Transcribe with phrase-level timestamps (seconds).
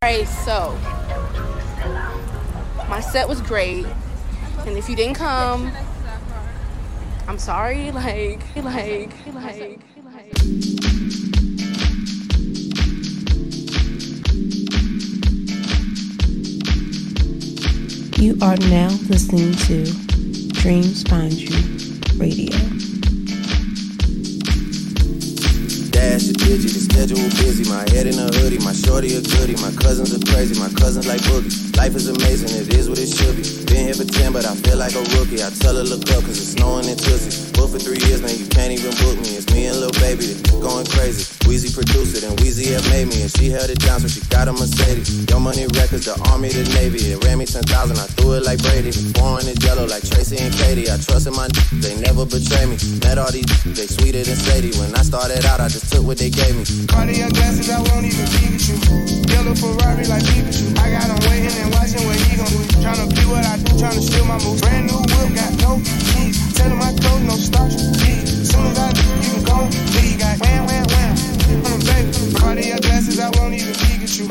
[0.00, 0.78] Alright, so
[2.88, 3.84] my set was great,
[4.64, 5.72] and if you didn't come,
[7.26, 7.90] I'm sorry.
[7.90, 10.32] Like, like, like, like.
[18.18, 22.87] You are now listening to Dreams Find You Radio.
[26.26, 27.68] A digit, the schedule busy.
[27.70, 29.54] My head in a hoodie, my shorty a goodie.
[29.62, 31.67] My cousins are crazy, my cousins like boogie.
[31.78, 33.46] Life is amazing, it is what it should be.
[33.70, 35.38] Been here for 10, but I feel like a rookie.
[35.38, 37.54] I tell her, look up, cause it's snowing in Tootsie.
[37.54, 39.38] Booked for three years, man, you can't even book me.
[39.38, 41.22] It's me and Lil Baby, that going crazy.
[41.46, 43.22] Weezy produced it, and Weezy have made me.
[43.22, 45.22] And she held it down, so she got a Mercedes.
[45.30, 47.14] Your money records, the Army, the Navy.
[47.14, 48.90] It ran me 10,000, I threw it like Brady.
[49.14, 50.90] Foreign is yellow like Tracy and Katie.
[50.90, 51.46] I trust in my
[51.78, 52.74] they never betray me.
[53.06, 54.74] Met all these they sweeter than Sadie.
[54.82, 56.66] When I started out, I just took what they gave me.
[56.90, 58.74] Cartier glasses, I won't even Pikachu.
[59.30, 60.74] Yellow Ferrari like Pikachu.
[60.74, 62.60] I got waiting watching what he gon' do.
[62.80, 64.60] Tryna be what I do, tryna steal my moves.
[64.62, 66.36] Brand new whip, got no keys.
[66.54, 68.48] Tell him I clothes, no starch, please.
[68.48, 69.58] Soon as I do, you can go,
[69.98, 70.18] leave.
[70.18, 71.12] Got wham, wham, wham.
[71.64, 72.34] On the baby.
[72.38, 74.24] Cartier glasses, I won't even Pikachu.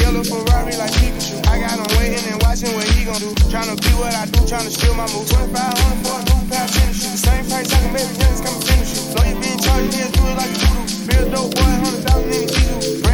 [0.00, 1.36] Yellow Ferrari like Pikachu.
[1.48, 3.30] I got him waiting and watching what he gon' do.
[3.50, 5.30] Tryna be what I do, tryna steal my moves.
[5.32, 7.20] 2500 for a new pair of tennis shoes.
[7.20, 9.02] Same price, I can make youngins come and finish you.
[9.14, 10.82] Know you been charged, yeah, do it like you do.
[11.10, 13.07] Real dope boy, hundred thousand in the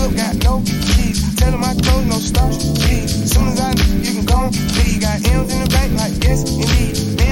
[0.00, 1.34] whip, got no keys.
[1.36, 2.18] Tell him I clothes, no
[2.74, 3.32] please.
[3.32, 5.00] Soon as I know, you can go leave.
[5.00, 7.27] Got M's in the bank, like yes, indeed.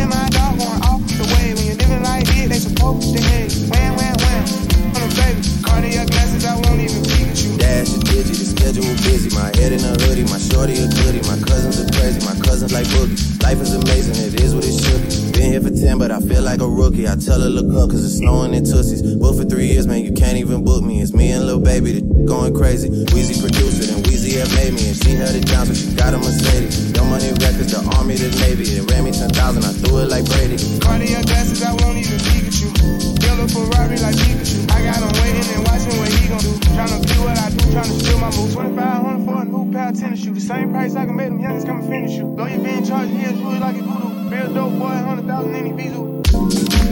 [8.67, 9.31] Schedule busy.
[9.35, 11.23] My head in a hoodie, my shorty a goodie.
[11.31, 13.15] My cousins are crazy, my cousins like boogie.
[13.43, 15.39] Life is amazing, it is what it should be.
[15.39, 17.07] Been here for 10, but I feel like a rookie.
[17.07, 19.03] I tell her, look up, cause it's snowing in Tootsies.
[19.17, 21.01] Booked for three years, man, you can't even book me.
[21.01, 22.91] It's me and Lil Baby, that going crazy.
[23.15, 24.89] Weezy produced it, and Weezy have made me.
[24.91, 26.91] And she held it down, so she got a Mercedes.
[26.91, 28.67] Your money records, the Army, the Navy.
[28.67, 30.59] It ran me 10,000, I threw it like Brady.
[30.81, 33.16] Cartier glasses, I won't even Pikachu.
[33.27, 34.71] Yellow Ferrari like Pikachu.
[34.71, 36.53] I got him waiting and watching what he gon' do.
[36.79, 38.55] Tryna be what I do, tryna steal my moves.
[38.55, 40.35] 2500 for a new pair of tennis shoes.
[40.35, 42.35] The same price I can make them youngins come and finish you.
[42.37, 44.31] Though you been charged, yeah, do it like a voodoo.
[44.31, 46.86] Real dope boy, 100,000 in the Beezoo.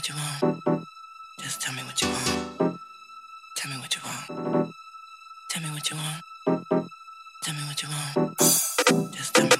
[0.00, 0.84] What you want.
[1.40, 2.80] Just tell me what you want.
[3.54, 4.72] Tell me what you want.
[5.50, 6.86] Tell me what you want.
[7.42, 8.38] Tell me what you want.
[9.12, 9.59] Just tell me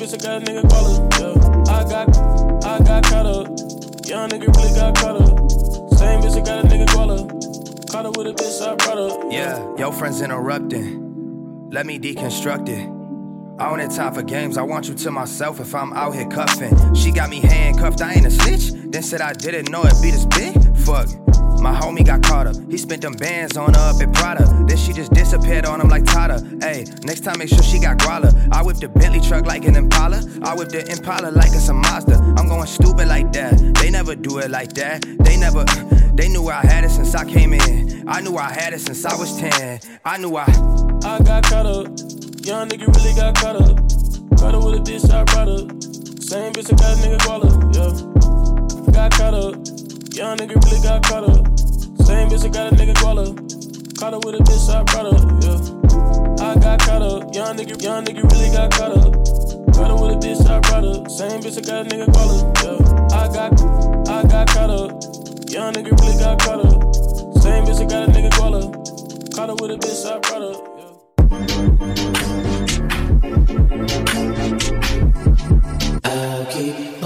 [0.00, 1.20] bitch I got a nigga up.
[1.20, 1.72] Yeah.
[1.72, 3.46] I got, I got caught up,
[4.08, 5.50] young nigga really got caught up.
[5.98, 7.90] Same bitch I got a nigga up.
[7.90, 9.30] Caught up with a bitch I brought up.
[9.30, 11.68] Yeah, your friends interrupting.
[11.70, 12.88] Let me deconstruct it.
[13.60, 16.94] I don't time for games, I want you to myself if I'm out here cuffing.
[16.94, 18.72] She got me handcuffed, I ain't a snitch.
[18.90, 20.76] Then said I didn't know it'd be this big.
[20.78, 21.08] Fuck.
[21.60, 22.56] My homie got caught up.
[22.70, 24.44] He spent them bands on her up at Prada.
[24.66, 26.42] Then she just disappeared on him like Tata.
[26.60, 28.32] Hey, next time make sure she got guala.
[28.50, 30.22] I whip the Bentley truck like an Impala.
[30.42, 32.16] I whip the Impala like it's a Mazda.
[32.38, 33.58] I'm going stupid like that.
[33.80, 35.02] They never do it like that.
[35.20, 35.64] They never.
[36.14, 38.08] They knew I had it since I came in.
[38.08, 39.80] I knew I had it since I was 10.
[40.04, 40.44] I knew I.
[41.04, 41.86] I got caught up.
[42.42, 43.76] Young nigga really got caught up.
[44.38, 45.82] Caught up with a bitch I brought up.
[46.22, 48.92] Same bitch I got a nigga guala, yeah.
[48.92, 49.89] Got caught up.
[50.12, 51.46] Young nigga really got caught up.
[52.04, 53.32] Same bitch I got a nigga guala.
[53.98, 55.58] Caught up with a bitch I brought up, yeah.
[56.44, 57.32] I got caught up.
[57.32, 59.14] Young nigga, young nigga really got caught up.
[59.72, 61.08] Caught up with a bitch I brought up.
[61.10, 62.78] Same bitch I got a nigga guala, yeah.
[63.16, 63.52] I got,
[64.10, 64.90] I got caught up.
[65.48, 66.94] Young nigga really got caught up.
[67.40, 68.72] Same bitch I got a nigga guala.
[69.34, 70.90] Caught up with a bitch I brought up, yeah.
[76.04, 76.99] I'll keep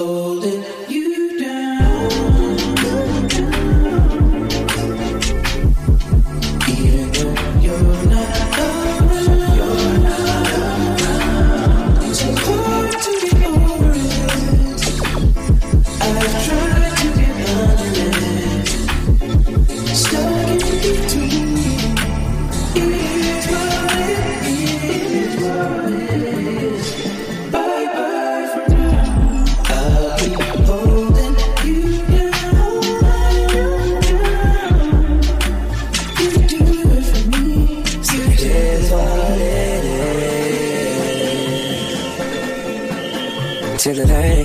[43.85, 44.45] Till the day,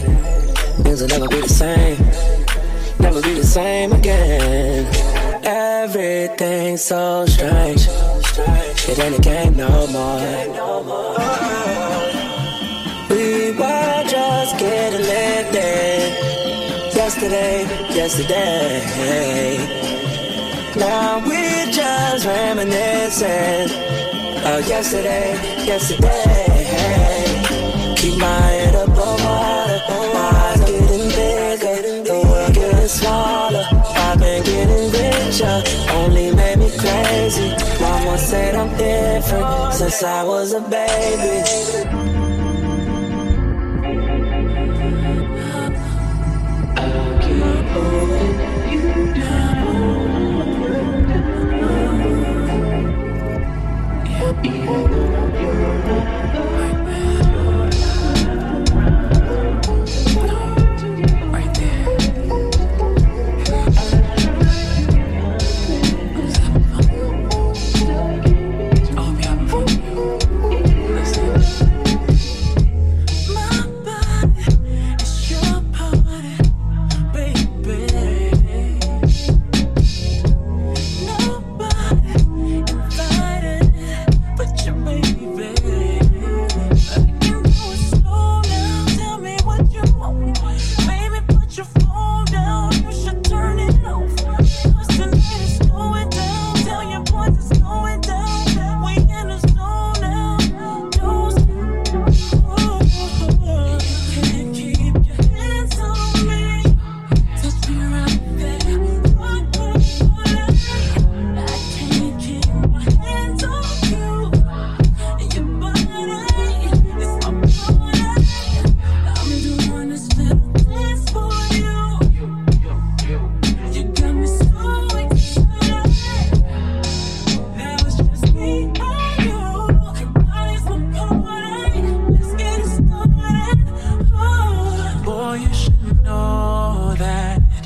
[0.83, 1.97] things will never be the same.
[2.99, 4.85] Never be the same again.
[5.45, 7.87] Everything's so strange.
[8.89, 10.19] It ain't a game no more.
[13.09, 16.11] We were just getting lifted
[16.93, 17.63] yesterday,
[17.95, 19.57] yesterday.
[20.75, 23.71] Now we're just reminiscing
[24.43, 25.31] of yesterday,
[25.65, 26.59] yesterday.
[27.95, 29.08] Keep my head above
[32.99, 33.65] smaller.
[33.71, 35.63] I've been getting richer,
[35.93, 37.49] only made me crazy.
[37.81, 42.18] Mama said I'm different since I was a baby.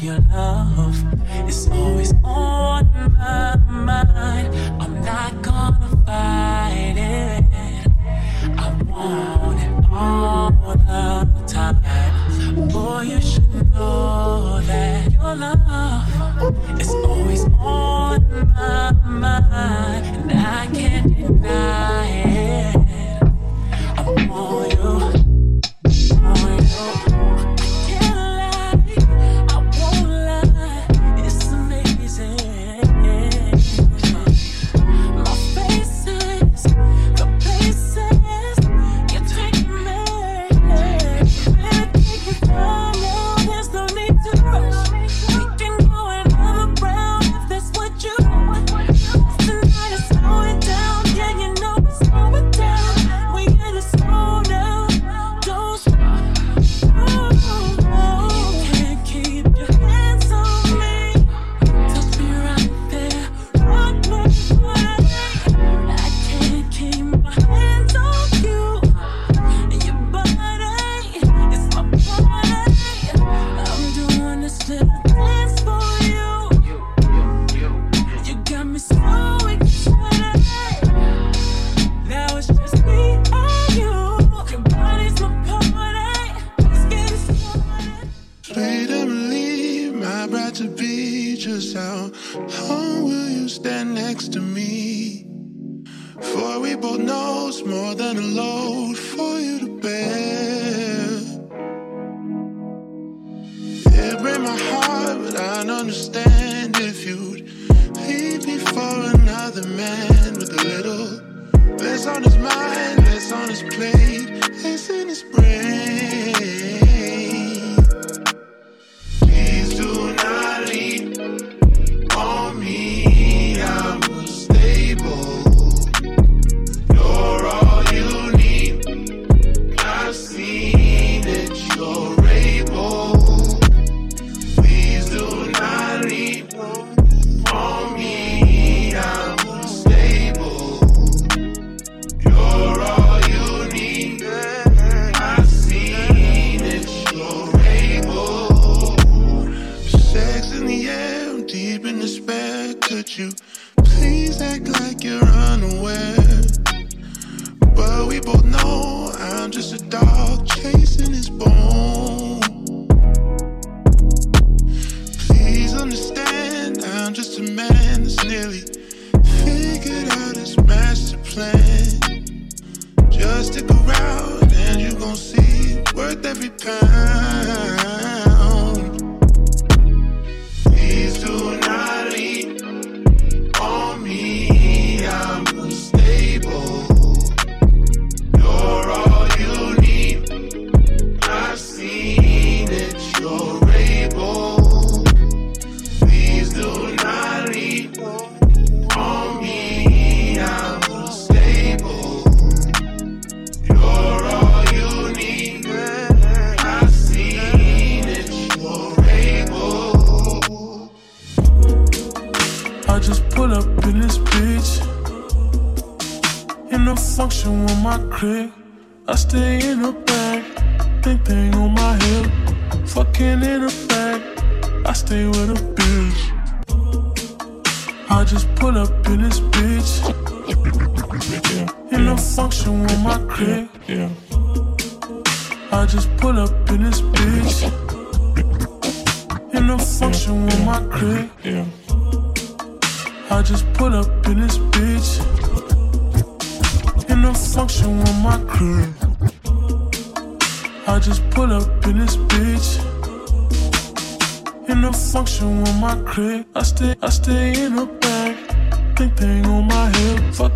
[0.04, 2.53] your love is always on.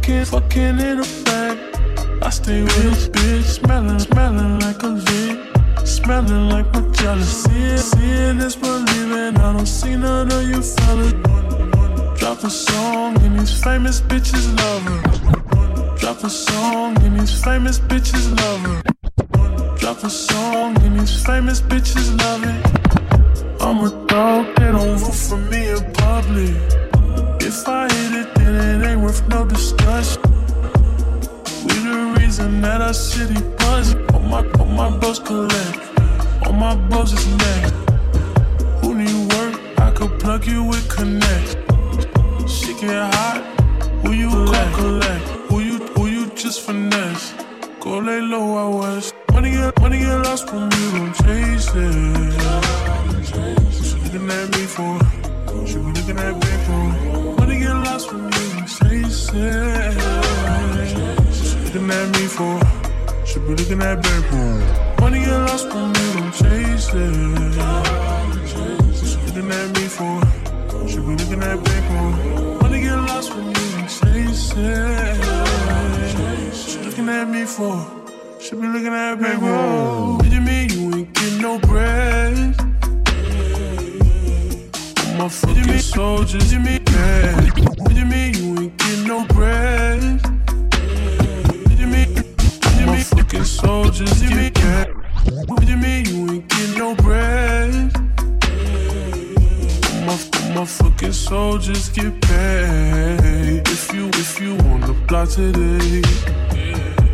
[0.08, 1.58] fucking, fucking in a bag.
[2.24, 5.88] I stay with a bitch, smelling, smelling like a lead.
[5.88, 7.78] Smelling like my jealousy.
[7.78, 11.14] Seeing is believing, I don't see none of you fellas.
[12.20, 15.98] Drop a song and these famous bitches love her.
[15.98, 19.78] Drop a song and these famous bitches love her.
[19.78, 23.62] Drop a song and these famous bitches love it.
[23.62, 26.87] I'm a dog, they don't vote for me in public.
[27.48, 30.22] If I hit it, then it ain't worth no discussion.
[31.64, 34.06] We the reason that our city buzzing.
[34.14, 35.80] All my, all my bros collect,
[36.46, 37.74] all my bros is next.
[38.82, 39.56] Who need work?
[39.80, 41.56] I could plug you with Connect.
[42.50, 43.40] She get hot,
[44.04, 44.76] who you collect?
[44.76, 45.26] collect?
[45.48, 47.34] Who you, who you just finesse?
[47.80, 49.14] Go lay low I was.
[49.32, 52.34] Money get, money get lost when you don't chase it.
[53.72, 55.00] She looking at me for,
[55.66, 56.97] she looking at me for.
[63.26, 63.98] Should be looking at.
[65.02, 66.32] Money get lost you don't.
[68.96, 70.22] What looking at me for?
[70.88, 71.58] Should be looking at.
[72.62, 73.34] Money get lost.
[73.36, 73.44] What
[76.86, 77.86] looking at me for?
[78.40, 79.20] Should be looking at
[80.32, 82.67] you mean you ain't getting no bread?
[85.18, 86.54] My fucking soldiers,
[86.86, 87.60] bad?
[87.80, 90.22] What you mean you ain't getting no bread?
[90.22, 92.14] What you mean?
[92.86, 94.94] My fucking soldiers, mean bad?
[95.48, 97.92] What you mean you ain't getting no bread?
[100.06, 100.18] My,
[100.54, 103.68] my fucking soldiers get paid.
[103.68, 106.04] If you if you the block today,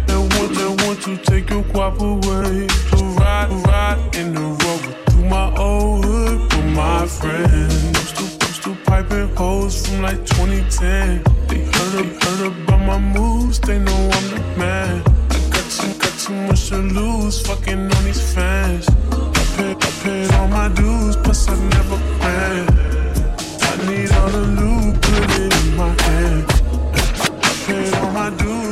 [0.07, 2.67] they want they want to take your guap away.
[2.67, 7.73] To ride ride in the rover through my old hood my friends.
[7.99, 11.23] Used to used to piping hoes from like 2010.
[11.47, 13.59] They heard up, heard about my moves.
[13.59, 15.03] They know I'm the man.
[15.29, 17.35] I got too got too much to lose.
[17.47, 18.87] Fucking on these fans.
[18.89, 22.65] I paid I paid all my dues, plus I never ran.
[23.69, 26.45] I need all the loot, put it in my hand.
[27.49, 28.62] I paid all my dues,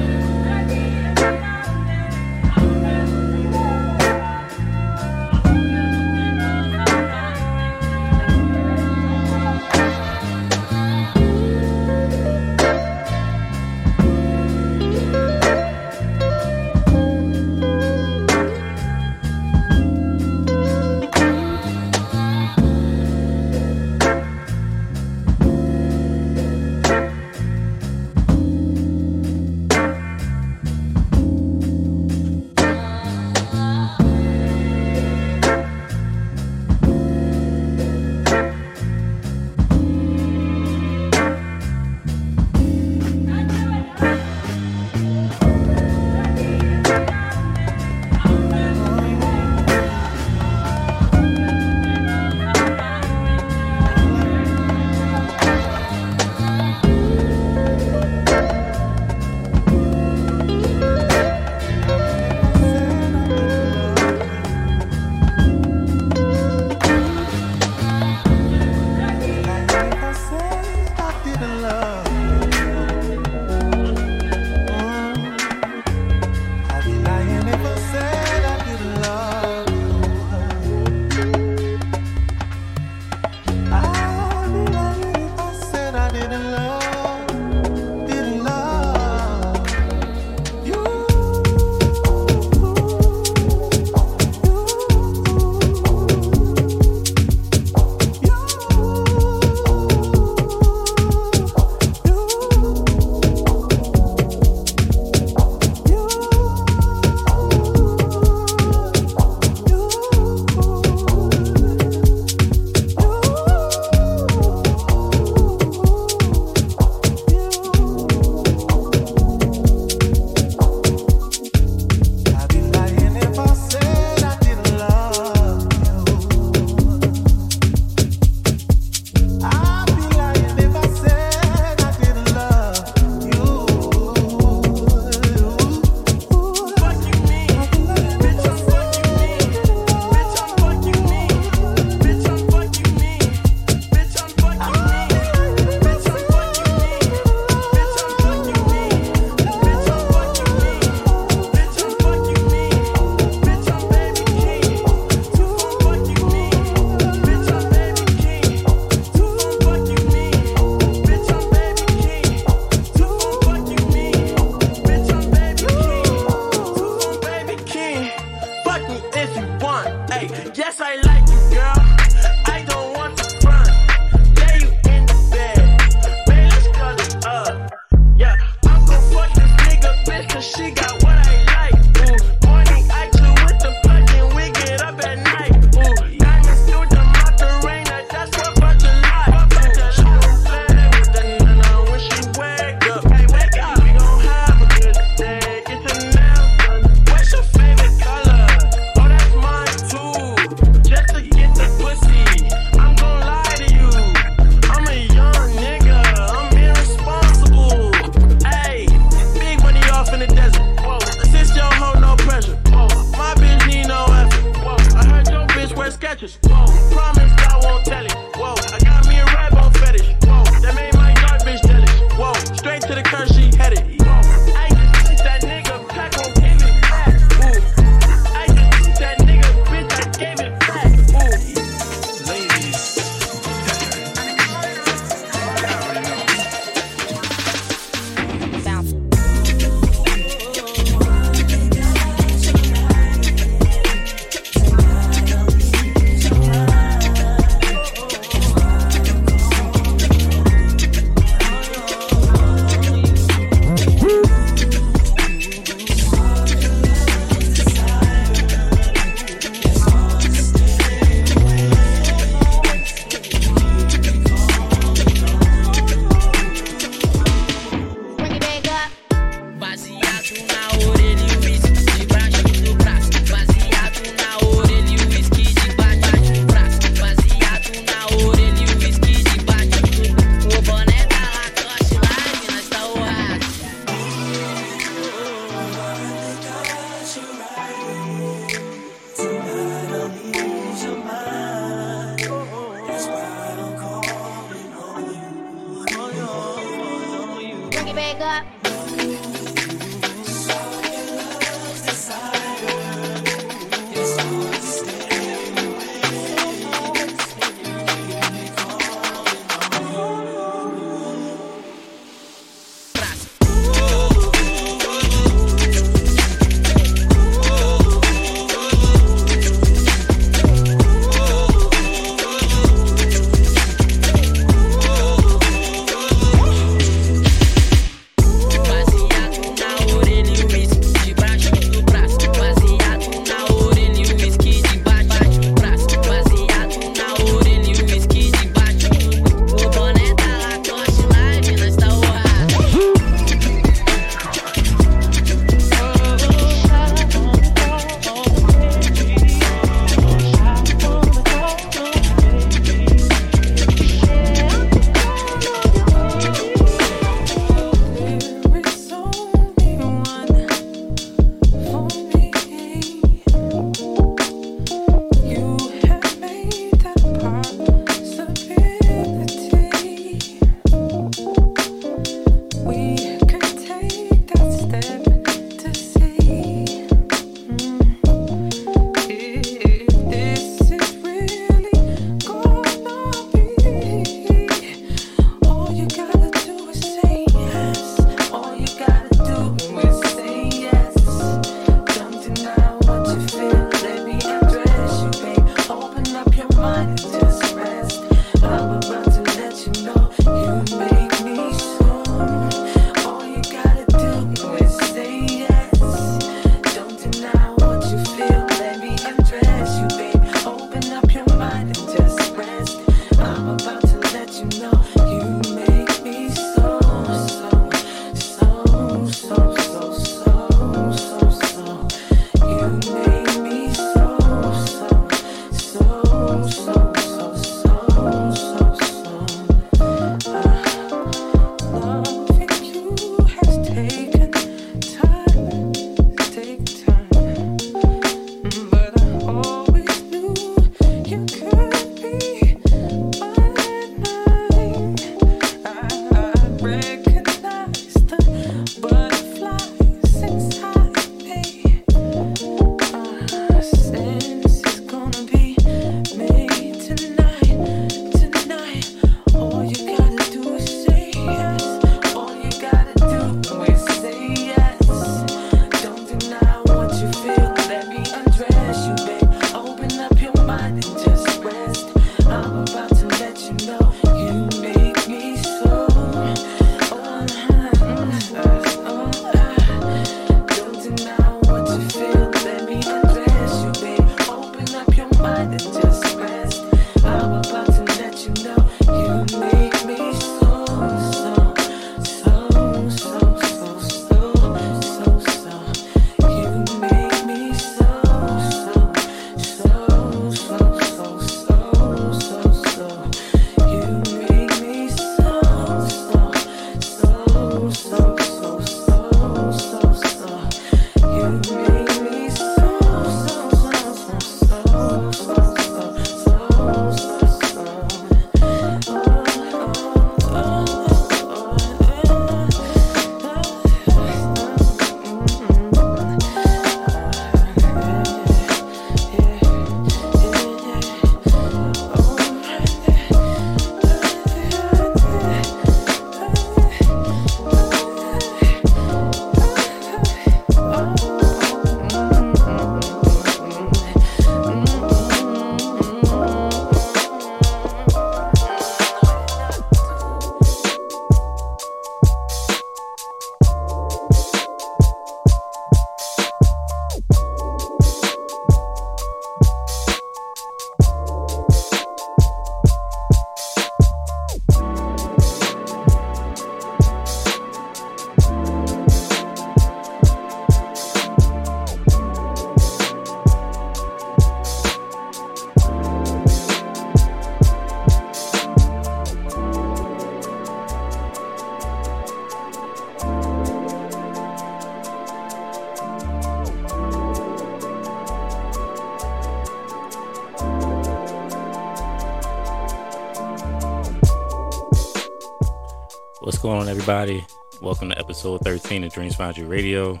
[596.82, 597.24] everybody?
[597.60, 600.00] Welcome to episode 13 of Dreams Find You Radio.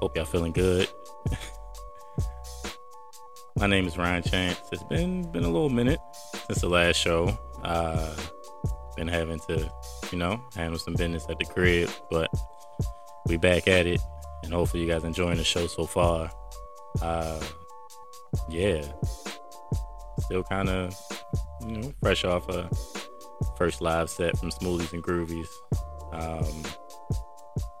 [0.00, 0.88] Hope y'all feeling good.
[3.58, 4.58] My name is Ryan Chance.
[4.72, 6.00] It's been been a little minute
[6.46, 7.38] since the last show.
[7.62, 8.16] Uh,
[8.96, 9.70] been having to,
[10.10, 12.30] you know, handle some business at the crib, but
[13.26, 14.00] we back at it,
[14.44, 16.30] and hopefully you guys enjoying the show so far.
[17.02, 17.38] Uh,
[18.48, 18.80] yeah,
[20.20, 20.96] still kind of,
[21.66, 22.70] you know, fresh off a
[23.56, 25.48] first live set from Smoothies and Groovies.
[26.12, 26.62] Um,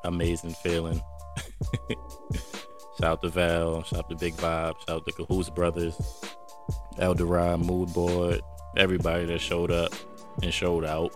[0.04, 1.00] amazing feeling.
[2.98, 5.96] shout out to Val, shout out to Big Bob, shout out to Cahoos Brothers,
[6.98, 8.40] Eldorado, Mood Board,
[8.76, 9.92] everybody that showed up
[10.42, 11.12] and showed out.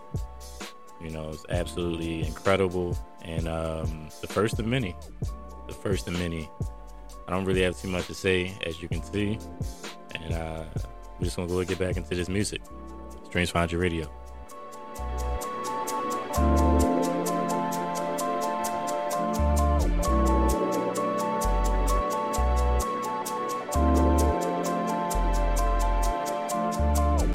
[1.03, 2.97] You know, it's absolutely incredible.
[3.23, 4.95] And um, the first of many.
[5.67, 6.49] The first of many.
[7.27, 9.39] I don't really have too much to say, as you can see.
[10.15, 10.65] And uh,
[11.19, 12.63] we're just going to go get back into this music.
[13.25, 14.11] Strange Find Your Radio.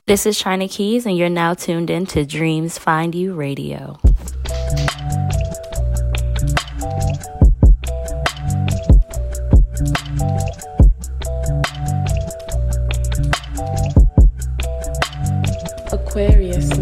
[0.08, 4.00] This is China Keys, and you're now tuned in to Dreams Find You Radio.
[15.92, 16.77] Aquarius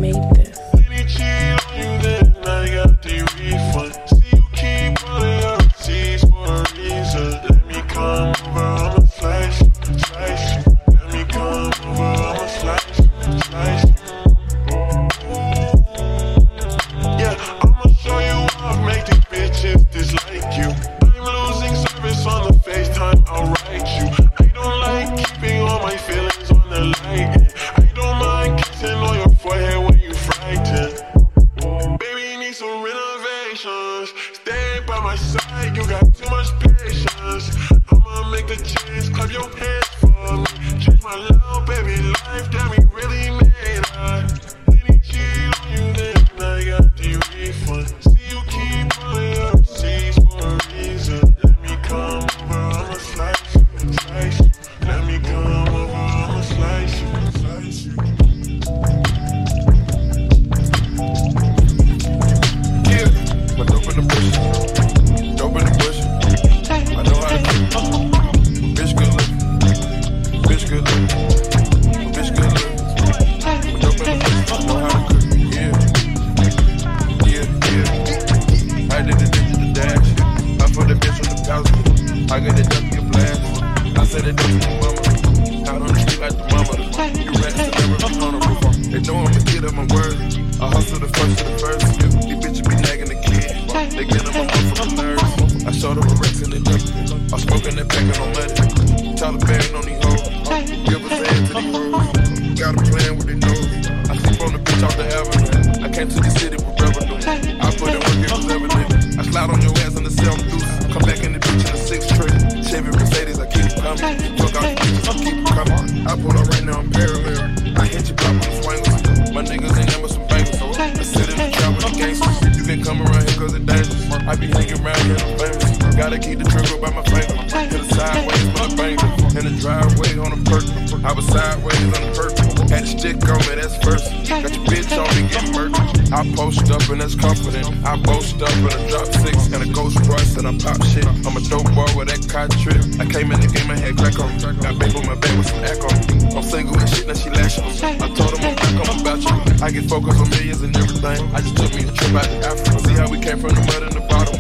[122.06, 124.12] You can come around here cause it's dangerous.
[124.12, 125.96] I be hanging around here, I'm famous.
[125.96, 127.34] Gotta keep the trigger by my finger.
[127.50, 129.10] Hit a sideways for the banger.
[129.40, 130.94] In the driveway on a purpose.
[131.04, 132.70] I was sideways on a purpose.
[132.70, 134.06] Had a stick on me, that's first.
[134.30, 135.85] Got your bitch on me, get murdered.
[136.12, 137.68] I post up and it's confident.
[137.86, 141.06] I boast up and I drop six and a ghost price and I pop shit.
[141.06, 142.82] I'm a dope boy with that cot trip.
[143.00, 144.38] I came in the game and had crack on.
[144.62, 145.90] Got big on my back with some echo.
[146.38, 147.66] I'm single and shit, now she lashing.
[147.84, 149.66] I told him I'm back, about you.
[149.66, 151.22] I get focused on millions and everything.
[151.34, 152.80] I just took me a trip out to Africa.
[152.86, 154.36] See how we came from the mud and the bottom.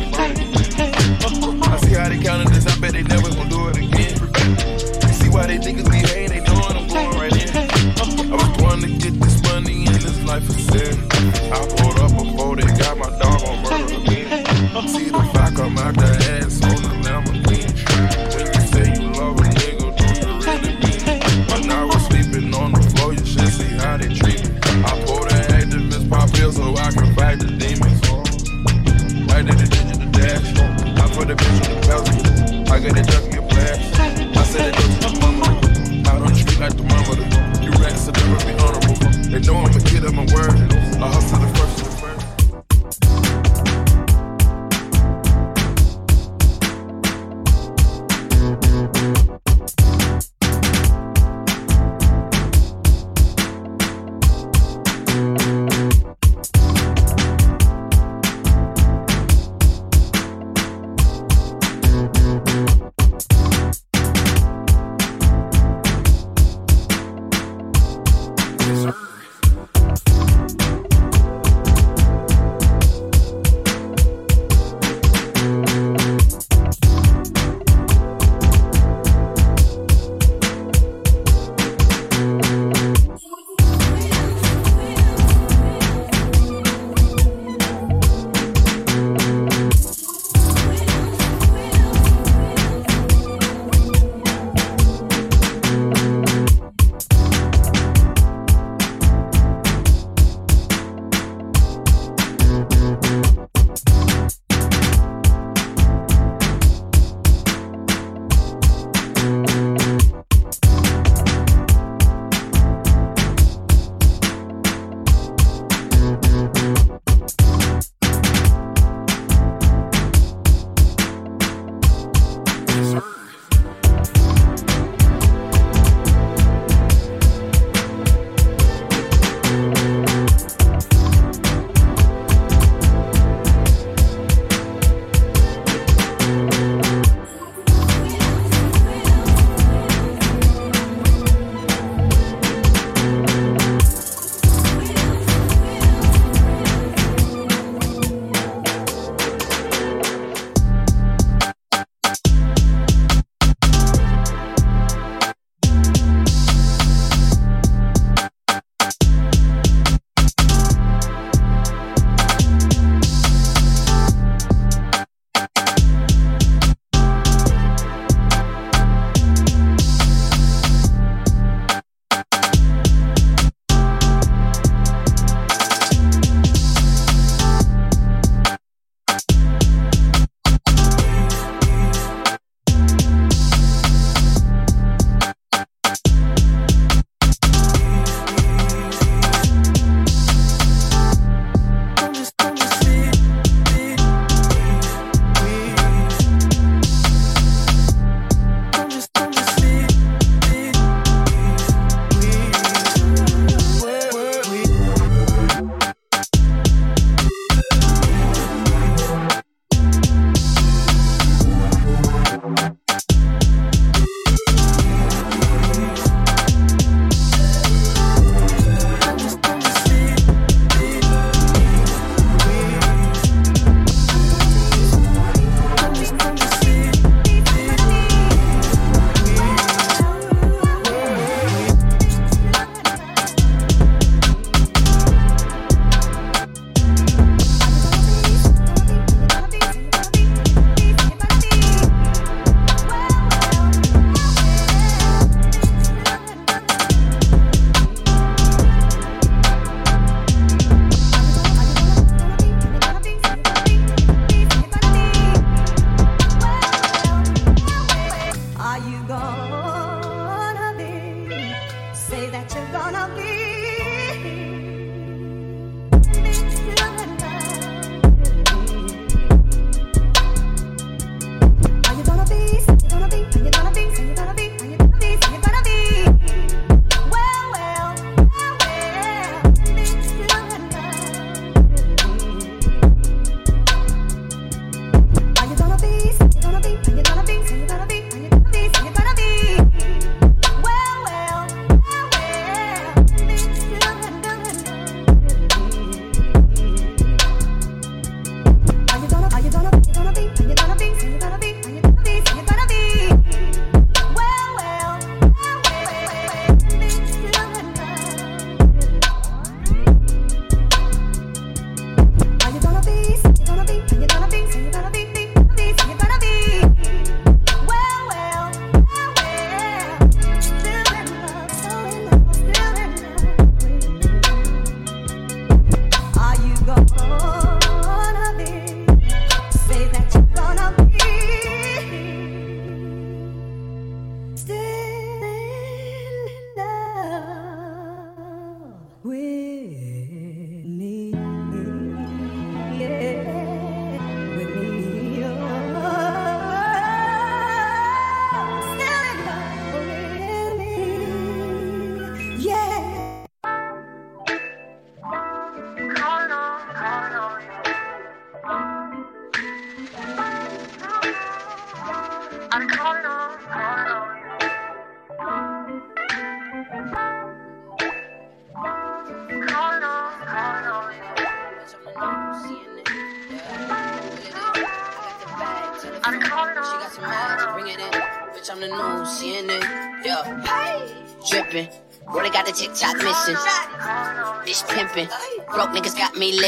[1.64, 2.68] I see how they counted this.
[2.68, 4.16] I bet they never gonna do it again.
[5.02, 6.25] You see why they think behave.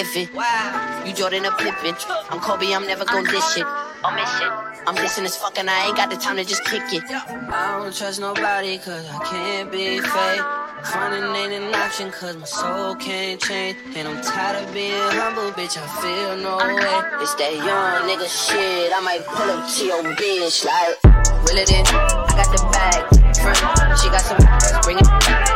[0.04, 1.08] Niggas got me living.
[1.08, 1.96] You Jordan or Pippin.
[2.30, 3.66] I'm Kobe, I'm never gon' dish it.
[4.04, 4.52] I'll miss it.
[4.88, 7.04] I'm dissing as fuck and I ain't got the time to just kick it.
[7.10, 10.42] I don't trust nobody cause I can't be fake.
[10.86, 13.78] Frontin' ain't an option cause my soul can't change.
[13.96, 17.22] And I'm tired of being humble, bitch, I feel no way.
[17.22, 21.04] It's that young nigga shit, I might pull up to your bitch like.
[21.48, 23.04] Reel it in, I got the bag.
[23.36, 24.38] Friend, she got some,
[24.84, 25.06] bring it.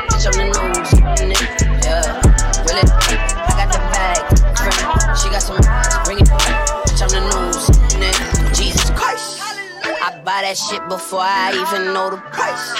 [0.09, 0.91] Bitch, I'm the news,
[1.29, 1.85] nigga.
[1.85, 2.21] Yeah,
[2.65, 3.30] reel it,
[10.51, 12.75] that shit before I even know the price.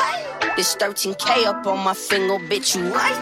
[0.58, 3.16] This 13K up on my finger, bitch, you right.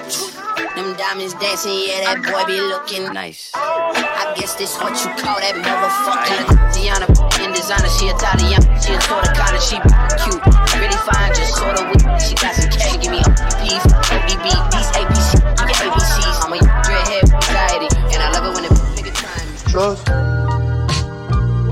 [0.74, 3.52] Them diamonds dancing, yeah, that boy be looking nice.
[3.54, 7.06] I guess this what you call that motherfucking Diana
[7.46, 9.78] in designer, she Italian, she a sorta kinda, she
[10.18, 10.42] cute,
[10.82, 12.02] really fine, just sorta weak.
[12.18, 13.22] She got some cash, give me
[13.62, 16.42] P's, OBB, these ABC, you get ABCs.
[16.42, 19.54] I'm a dreadhead anxiety, and I love it when a nigga try me.
[19.70, 20.19] Trust.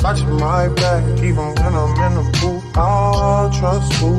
[0.07, 2.77] Watching my back, even when I'm in the booth.
[2.77, 4.11] I'll trust who.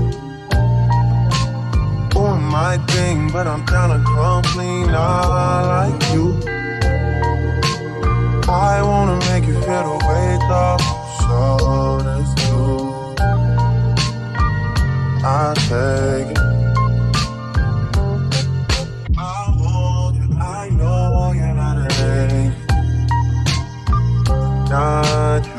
[2.10, 4.90] Doing my thing, but I'm down to come clean.
[4.90, 6.36] I like you.
[8.50, 10.80] I wanna make you feel the way up,
[11.22, 12.58] so let's do.
[15.24, 16.38] I take it.
[19.16, 19.30] I
[20.18, 20.68] you, I
[24.68, 25.57] not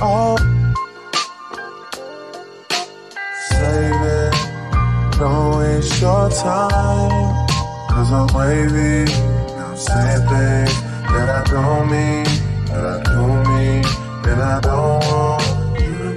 [0.00, 0.02] a lady.
[0.02, 0.36] Oh,
[3.48, 4.34] save it.
[5.18, 7.46] Don't waste your time.
[7.88, 9.10] Cause I'm wavy.
[9.56, 10.82] I'm saying things
[11.12, 12.24] that I don't mean,
[12.66, 13.84] that I do mean,
[14.26, 16.14] and I don't want you.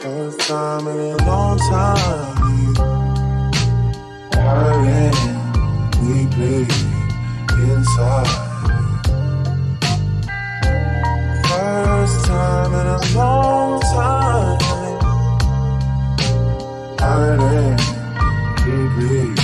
[0.00, 2.36] First time in a long time.
[4.32, 5.14] Hurting,
[6.00, 6.72] we bleed
[7.70, 8.45] inside.
[12.80, 14.58] In a long time.
[17.00, 17.76] Hurting
[18.64, 19.35] deeply.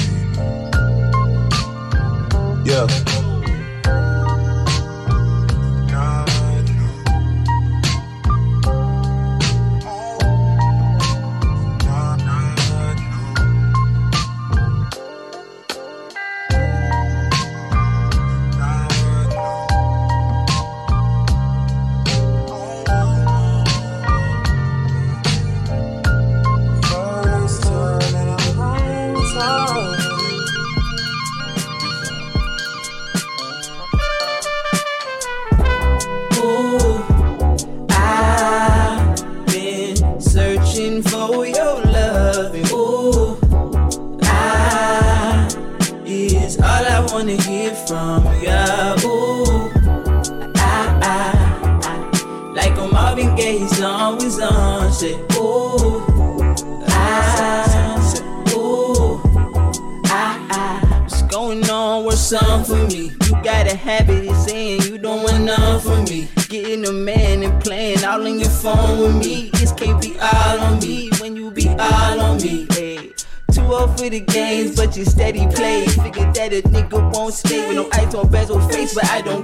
[79.03, 79.42] But I don't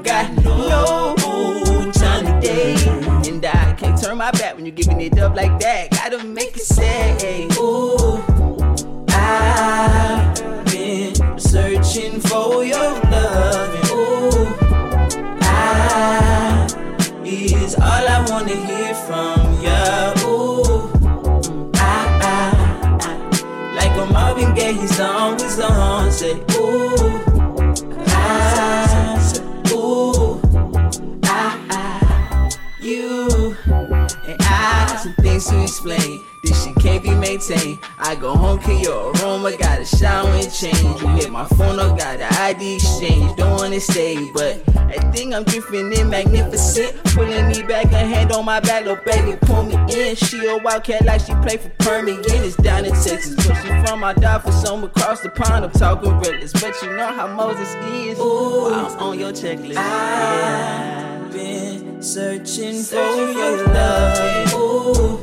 [40.58, 41.00] change.
[41.00, 43.36] You hit my phone up, got the ID exchange.
[43.36, 46.96] Don't wanna stay, but I think I'm drifting in magnificent.
[47.14, 50.16] Pulling me back, a hand on my back, little baby, pull me in.
[50.16, 52.22] She a wildcat like she play for Permian.
[52.26, 55.64] It's down in Texas, but she from my dog for some across the pond.
[55.64, 58.18] I'm talking reckless, but you know how Moses is.
[58.18, 59.76] Ooh, I'm on your checklist.
[59.76, 64.54] I've been searching for your love.
[64.54, 65.20] Ooh.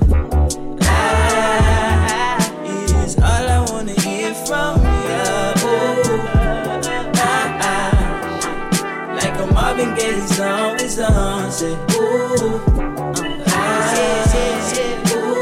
[0.82, 1.95] I
[3.18, 5.24] all I wanna hear from you.
[7.18, 9.16] Ah, ah.
[9.16, 11.52] Like a Marvin Gaye song is on.
[11.52, 12.62] Say, ooh,
[13.48, 14.26] ah,
[15.16, 15.35] ooh.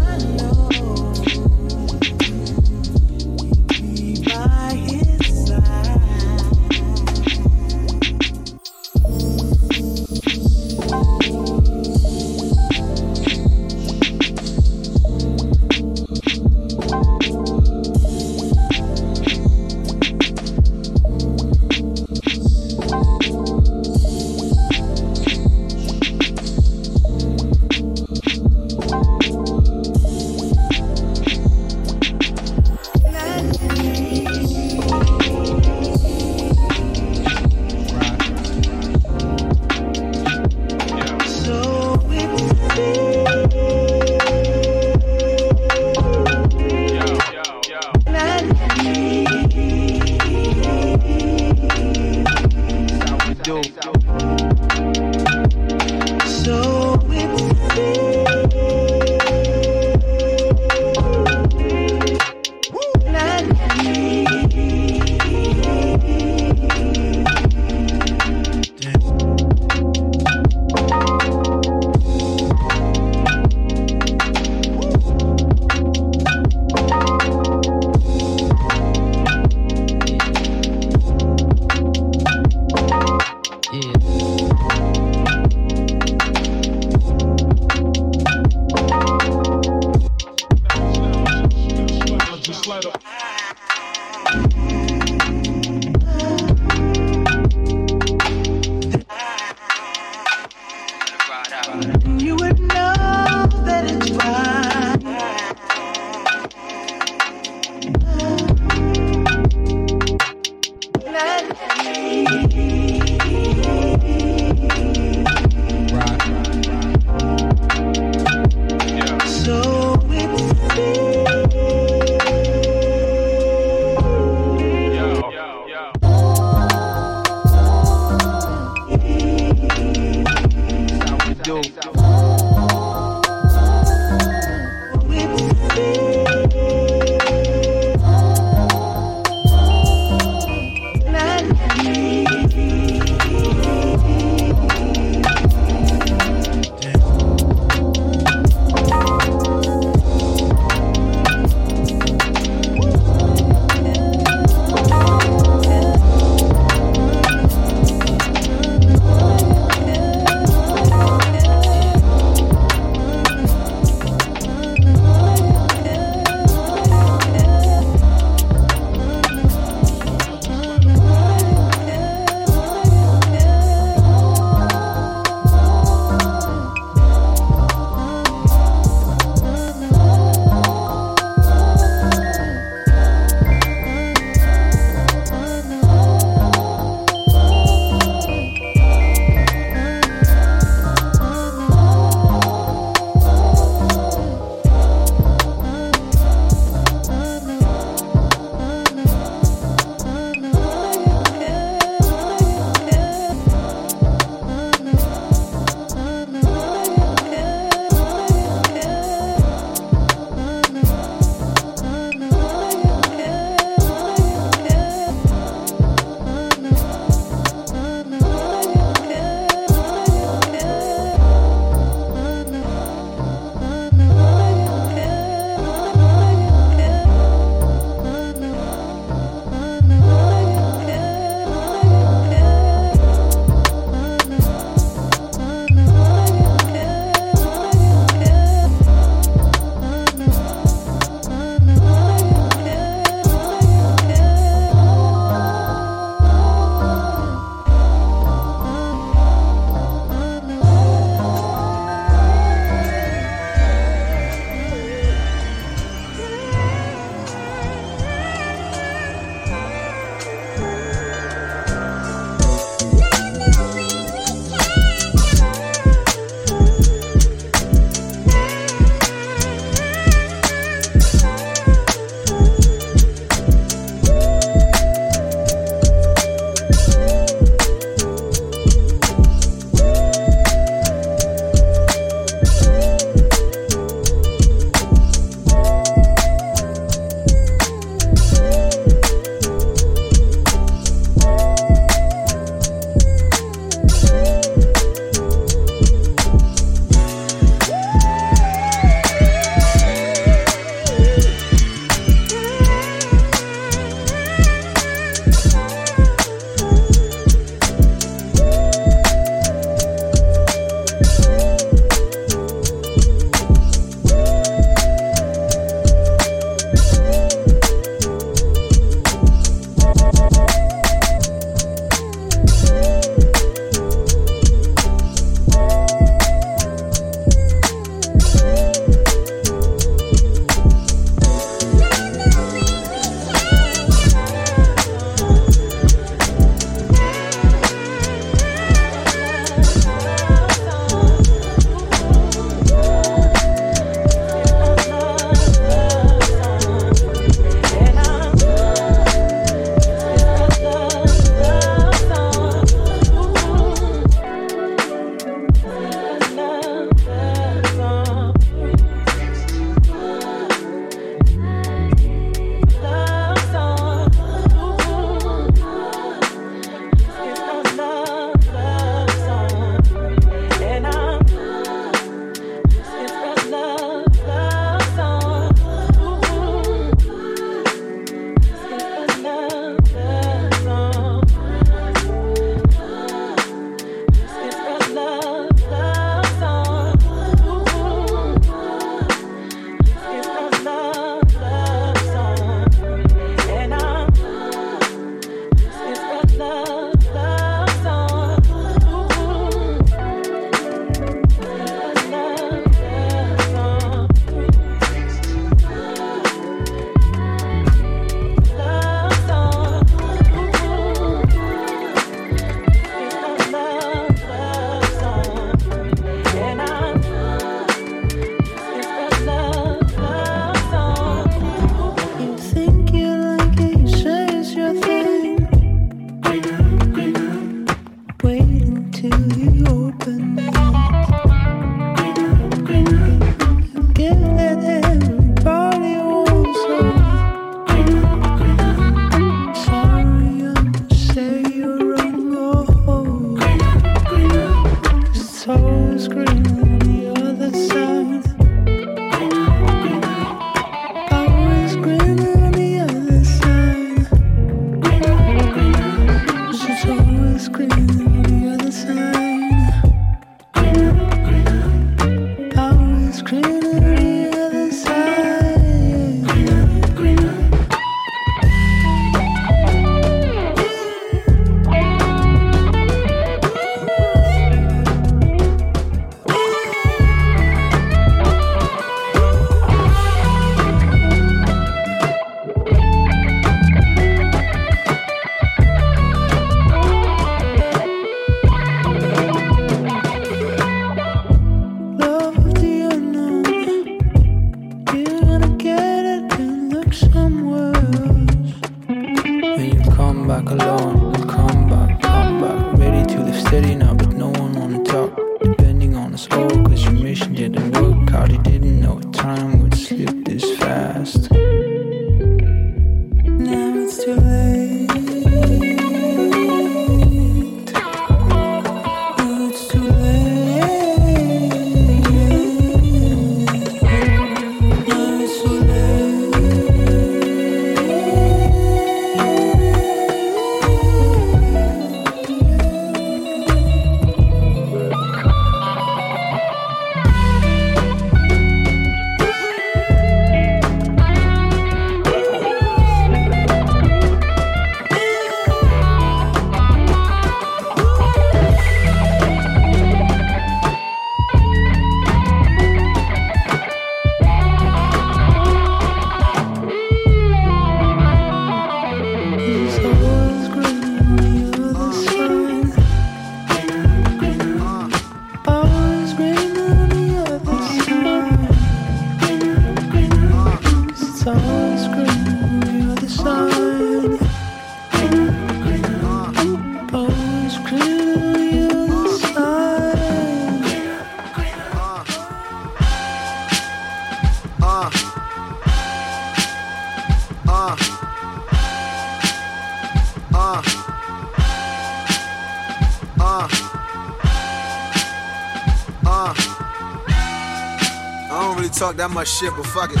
[599.12, 600.00] Much shit, but fuck it.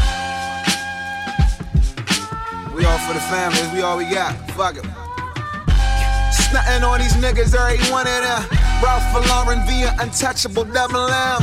[2.74, 4.34] We all for the family, we all we got.
[4.52, 4.84] Fuck it.
[6.32, 8.42] Snotting on these niggas, every one of them.
[8.82, 11.42] Ralph Lauren via untouchable double M.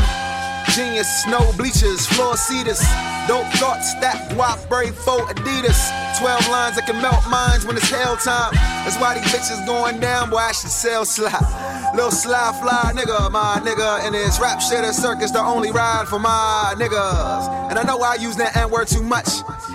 [0.76, 2.80] Genius, snow bleachers, floor seaters.
[3.28, 5.78] Dope thoughts, that guap, brave for Adidas.
[6.20, 8.54] 12 lines that can melt minds when it's hell time.
[8.84, 11.59] That's why these bitches going down, boy, I should sell slide.
[12.00, 14.06] Little sly fly nigga, my nigga.
[14.06, 17.70] And this rap shit at circus, the only ride for my niggas.
[17.70, 19.28] And I know I use that N word too much,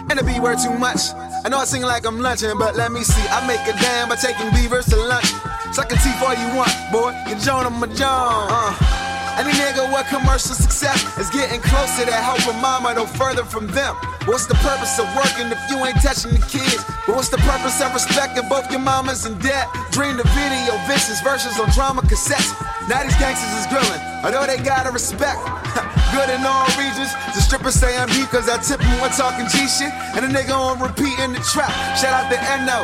[0.08, 1.12] and the B word too much.
[1.44, 3.28] I know I sing like I'm lunching, but let me see.
[3.28, 5.28] I make a damn by taking beavers to lunch.
[5.76, 7.12] Suck a teeth all you want, boy.
[7.28, 8.48] You John, I'm a John.
[8.48, 9.04] Uh.
[9.36, 13.96] Any nigga with commercial success is getting closer to helping mama, no further from them.
[14.26, 16.80] What's the purpose of working if you ain't touching the kids?
[17.04, 19.68] But what's the purpose of respecting both your mamas and dad?
[19.92, 22.56] Dream the video, vicious versions on drama cassettes.
[22.88, 25.36] Now these gangsters is grilling, although they gotta respect.
[26.16, 27.12] Good in all regions.
[27.36, 29.92] The strippers say I'm deep cause I tip them when talking G shit.
[30.16, 31.68] And a nigga on repeat in the trap.
[32.00, 32.80] Shout out to Eno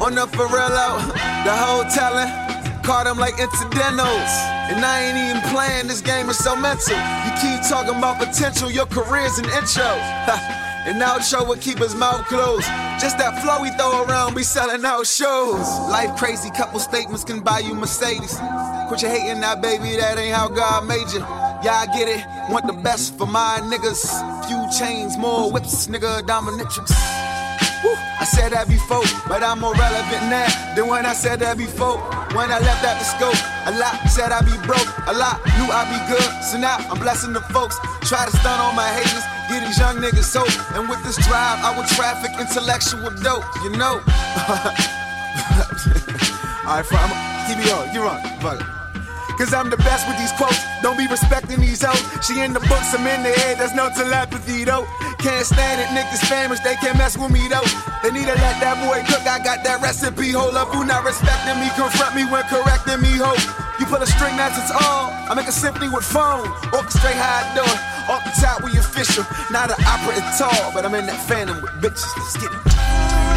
[0.04, 1.04] on the Ferrello.
[1.44, 2.28] The whole telling.
[2.82, 4.32] Caught them like incidentals.
[4.72, 6.96] And I ain't even playing, this game is so mental.
[6.96, 9.92] You keep talking about potential, your career's an intro.
[10.88, 12.66] And outro would keep his mouth closed.
[12.98, 15.68] Just that flow we throw around, be selling out shows.
[15.90, 18.38] Life crazy, couple statements can buy you Mercedes.
[18.88, 21.20] Quit your hating that baby, that ain't how God made you.
[21.62, 22.24] Yeah, I get it.
[22.50, 24.00] Want the best for my niggas.
[24.48, 26.88] Few chains, more whips, nigga, dominatrix.
[27.84, 31.58] Woo, I said that before, but I'm more relevant now than when I said that
[31.58, 31.98] before.
[32.34, 35.68] When I left out the scope, a lot said I'd be broke, a lot knew
[35.70, 36.26] I'd be good.
[36.42, 37.78] So now I'm blessing the folks.
[38.02, 40.52] Try to stun on my haters, get these young niggas hope.
[40.76, 44.00] And with this drive, I will traffic intellectual dope, you know.
[46.68, 47.16] Alright, I'ma
[47.48, 48.78] keep it on, you run, fuck it.
[49.38, 50.58] Cause I'm the best with these quotes.
[50.82, 52.02] Don't be respecting these hoes.
[52.26, 53.62] She in the books, I'm in the head.
[53.62, 54.82] There's no telepathy though.
[55.22, 56.64] Can't stand it, niggas famished.
[56.64, 57.62] They can't mess with me though.
[58.02, 59.22] They need to let that boy cook.
[59.30, 60.34] I got that recipe.
[60.34, 61.70] Hold up, who not respecting me?
[61.78, 63.30] Confront me when correcting me, ho.
[63.78, 65.14] You put a string that's its all.
[65.30, 66.50] I make a symphony with phone.
[66.74, 67.97] Orchestrate how I do it.
[68.08, 69.24] Off the top, we official.
[69.50, 72.16] Not an opera at all, but I'm in that phantom with bitches.
[72.16, 73.27] Let's get it.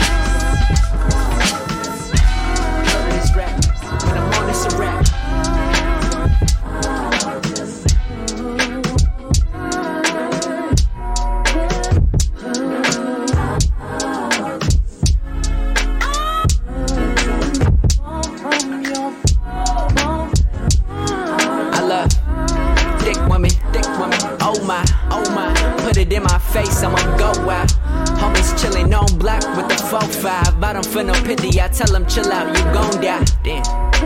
[29.91, 30.59] The 4-5.
[30.59, 33.23] Bottom for no pity, I tell them chill out, you gon' die.
[33.43, 33.63] Damn,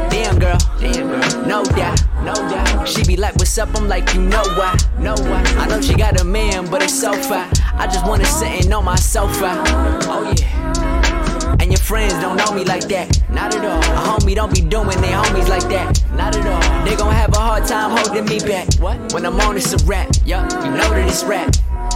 [0.10, 1.46] damn girl, damn girl.
[1.46, 2.88] No doubt, no doubt.
[2.88, 3.70] She be like, what's up?
[3.76, 5.44] I'm like, you know why, know why.
[5.58, 7.48] I know she got a man, but it's so far.
[7.76, 9.64] I just wanna sitting on my sofa.
[10.08, 11.56] Oh yeah.
[11.60, 13.80] And your friends don't know me like that, not at all.
[13.80, 16.86] A homie don't be doing their homies like that, not at all.
[16.86, 18.74] They gon' have a hard time holding me back.
[18.76, 19.14] What?
[19.14, 20.52] When I'm on, it's a rap, yup.
[20.52, 21.56] You know that it's rap.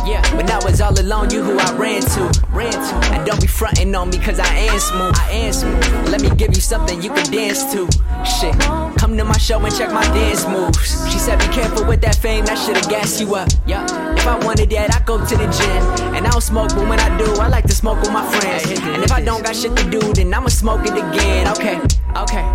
[0.09, 3.13] Yeah, when I was all alone, you who I ran to, ran to.
[3.13, 6.09] And don't be fronting on me, cause I am smooth, I am smooth.
[6.09, 7.87] Let me give you something you can dance to.
[8.25, 8.59] Shit,
[8.97, 11.07] come to my show and check my dance moves.
[11.11, 13.49] She said, be careful with that fame, that shit'll gas you up.
[13.67, 13.85] Yeah,
[14.15, 16.15] if I wanted that, I'd go to the gym.
[16.15, 18.65] And I don't smoke, but when I do, I like to smoke with my friends.
[18.81, 21.47] And if I don't got shit to do, then I'ma smoke it again.
[21.49, 21.77] Okay,
[22.17, 22.45] okay.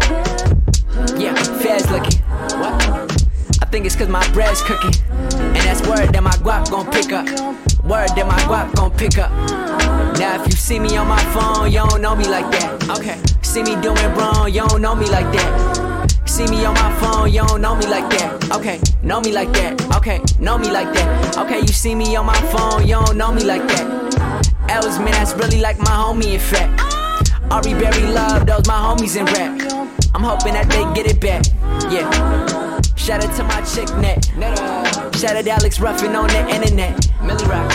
[1.22, 2.20] Yeah, Fez looking.
[2.58, 3.14] What?
[3.62, 4.90] I think it's cause my bread's cooking.
[5.88, 7.26] Word that my guap gon' pick up.
[7.84, 9.30] Word that my guap gon' pick up.
[10.18, 12.98] Now if you see me on my phone, you don't know me like that.
[12.98, 13.20] Okay.
[13.54, 16.10] See me doing wrong, you don't know me like that.
[16.26, 18.50] See me on my phone, you don't know me like that.
[18.50, 19.80] Okay, know me like that.
[19.94, 21.38] Okay, know me like that.
[21.38, 23.86] Okay, you see me on my phone, you don't know me like that.
[24.70, 26.80] Els, man, that's really like my homie, in fact.
[27.52, 29.54] Ari Berry Love, those my homies in rap.
[30.12, 31.44] I'm hoping that they get it back.
[31.92, 32.10] Yeah.
[32.96, 34.34] Shout out to my chick net.
[35.24, 37.10] Shout out Alex Ruffin on the internet.
[37.22, 37.70] Millie Rock.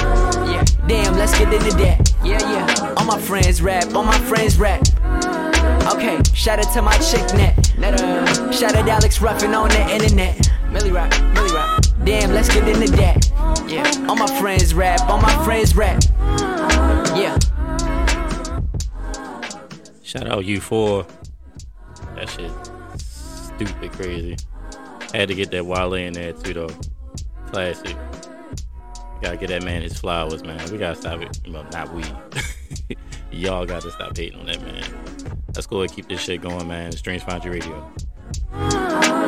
[0.45, 0.63] Yeah.
[0.87, 2.13] Damn, let's get into that.
[2.23, 2.93] Yeah, yeah.
[2.95, 3.91] All my friends rap.
[3.95, 4.81] All my friends rap.
[5.91, 6.21] Okay.
[6.35, 7.57] Shout out to my chick net.
[7.79, 10.47] Uh, shout out Alex Ruffin on the internet.
[10.69, 11.09] Millie Rock.
[11.33, 11.83] Millie Rock.
[12.03, 13.27] Damn, let's get into that.
[13.67, 14.05] Yeah.
[14.07, 15.01] All my friends rap.
[15.09, 16.03] All my friends rap.
[17.17, 17.35] Yeah.
[20.03, 21.03] Shout out you for
[22.13, 22.51] that shit.
[22.99, 24.37] Stupid crazy.
[25.15, 26.69] Had to get that Wale in there too though.
[27.49, 27.95] Classic.
[29.21, 30.59] Gotta get that man his flowers, man.
[30.71, 31.39] We gotta stop it.
[31.49, 32.03] Well, not we.
[33.31, 34.83] Y'all gotta stop hating on that man.
[35.55, 36.91] Let's go and keep this shit going, man.
[36.91, 39.18] Find Your Radio.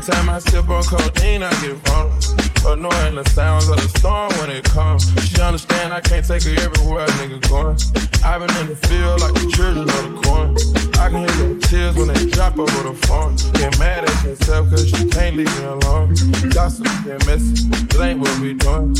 [0.00, 2.40] Time I sip on codeine, I get vulnerable.
[2.66, 5.04] Annoying the sounds of the storm when it comes.
[5.28, 7.76] She understand I can't take her everywhere nigga going.
[8.24, 10.56] I've been in the field like the children of the corn.
[11.00, 13.36] I can hear your tears when they drop over the phone.
[13.54, 16.14] Get mad at yourself cause you can't leave me alone.
[16.50, 18.94] Gossip and messy, it ain't what we doing.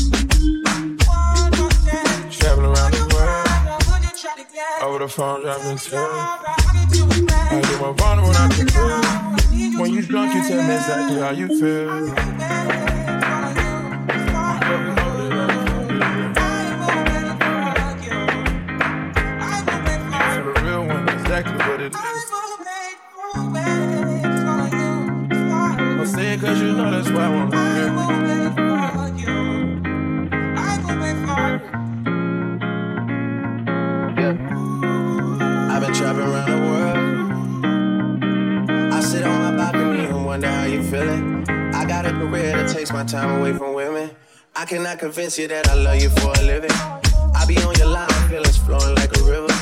[2.31, 3.47] Traveling around the world.
[4.81, 5.93] Over the phone, dropping tears.
[5.93, 9.40] I get more vulnerable when I can.
[9.77, 11.89] When you drunk, you tell me exactly how you feel.
[20.33, 22.01] For the real one, exactly what it is.
[25.99, 27.89] I'll say it cause you know that's why I want to hear.
[35.71, 36.97] I've been trapping around the world.
[38.93, 39.60] I sit on my
[40.91, 41.45] feeling.
[41.73, 44.11] I got a career that takes my time away from women.
[44.57, 46.71] I cannot convince you that I love you for a living.
[47.33, 49.53] I be on your line, feelings flowing like a river.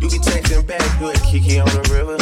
[0.00, 2.18] You be texting back, you a Kiki on the river.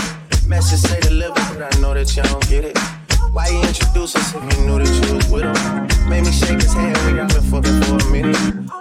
[0.46, 2.99] Message say deliver, but I know that y'all don't get it.
[3.32, 6.08] Why you introduce us if you knew that you was with him?
[6.10, 8.36] Made me shake his hand, we got been fucking for a minute.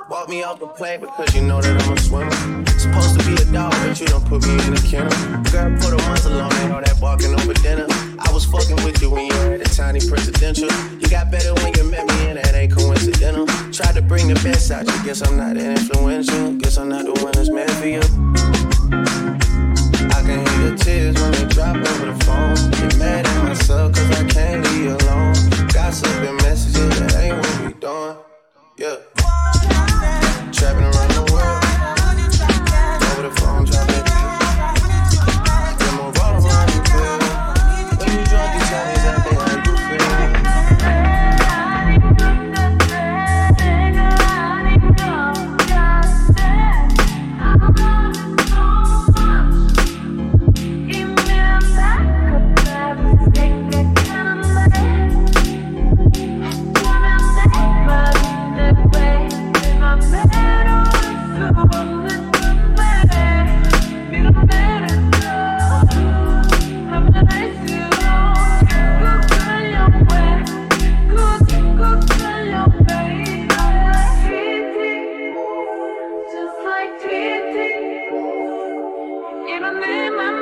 [0.10, 2.66] Walk me off the plane because you know that I'm a swimmer.
[2.80, 5.14] Supposed to be a dog, but you don't put me in a kennel.
[5.54, 7.86] Girl, put a muzzle on me, all that barking over dinner.
[8.18, 10.70] I was fucking with you when you had a tiny presidential.
[10.98, 13.46] You got better when you met me, and that ain't coincidental.
[13.72, 16.54] Tried to bring the best out you, guess I'm not that influential.
[16.58, 18.69] Guess I'm not the one that's meant for you.
[20.70, 22.54] The tears when they drop over the phone.
[22.70, 25.34] Get mad at myself cause I can't leave alone.
[25.74, 28.18] Gossip and messages, that ain't what we doing.
[28.78, 29.09] Yeah.
[79.72, 80.39] My baby.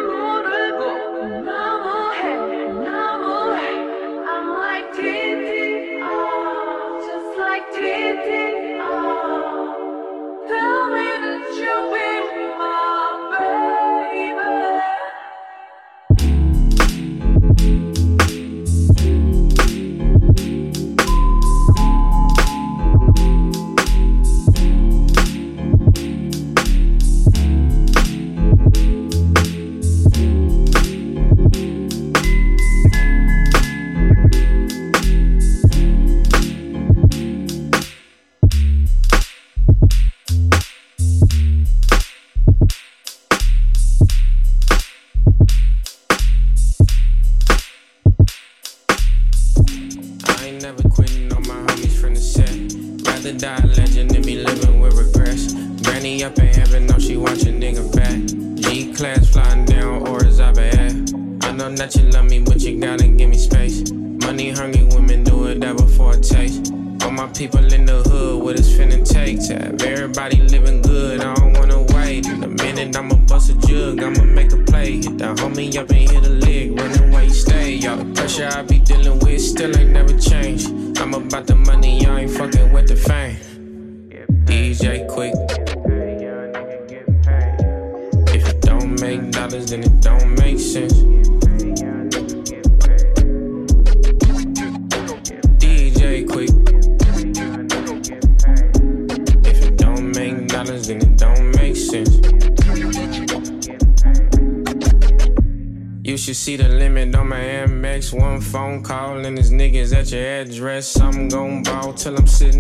[112.08, 112.57] Till I'm sitting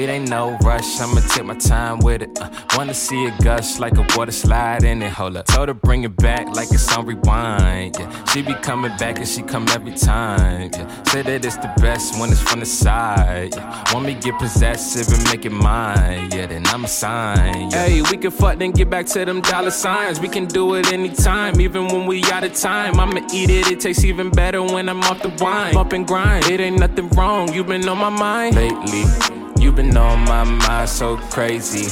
[0.00, 0.08] it.
[0.08, 2.30] Ain't no rush, I'ma take my time with it.
[2.40, 5.12] Uh, wanna see it gush like a water slide in it.
[5.12, 7.96] Hold up, told her bring it back like it's on rewind.
[7.98, 10.70] Yeah, she be coming back and she come every time.
[10.72, 13.54] Yeah, say that it's the best when it's from the side.
[13.54, 16.30] Yeah, want me get possessive and make it mine.
[16.32, 17.70] Yeah, then I'm a sign.
[17.70, 17.86] Yeah.
[17.86, 20.20] Hey, we can fuck then get back to them dollar signs.
[20.20, 22.98] We can do it anytime, even when we out of time.
[23.00, 25.74] I'ma eat it, it tastes even better when I'm off the wine.
[25.74, 27.52] Bump and grind, it ain't nothing wrong.
[27.52, 29.37] You been on my mind lately.
[29.78, 31.86] Been on my mind so crazy.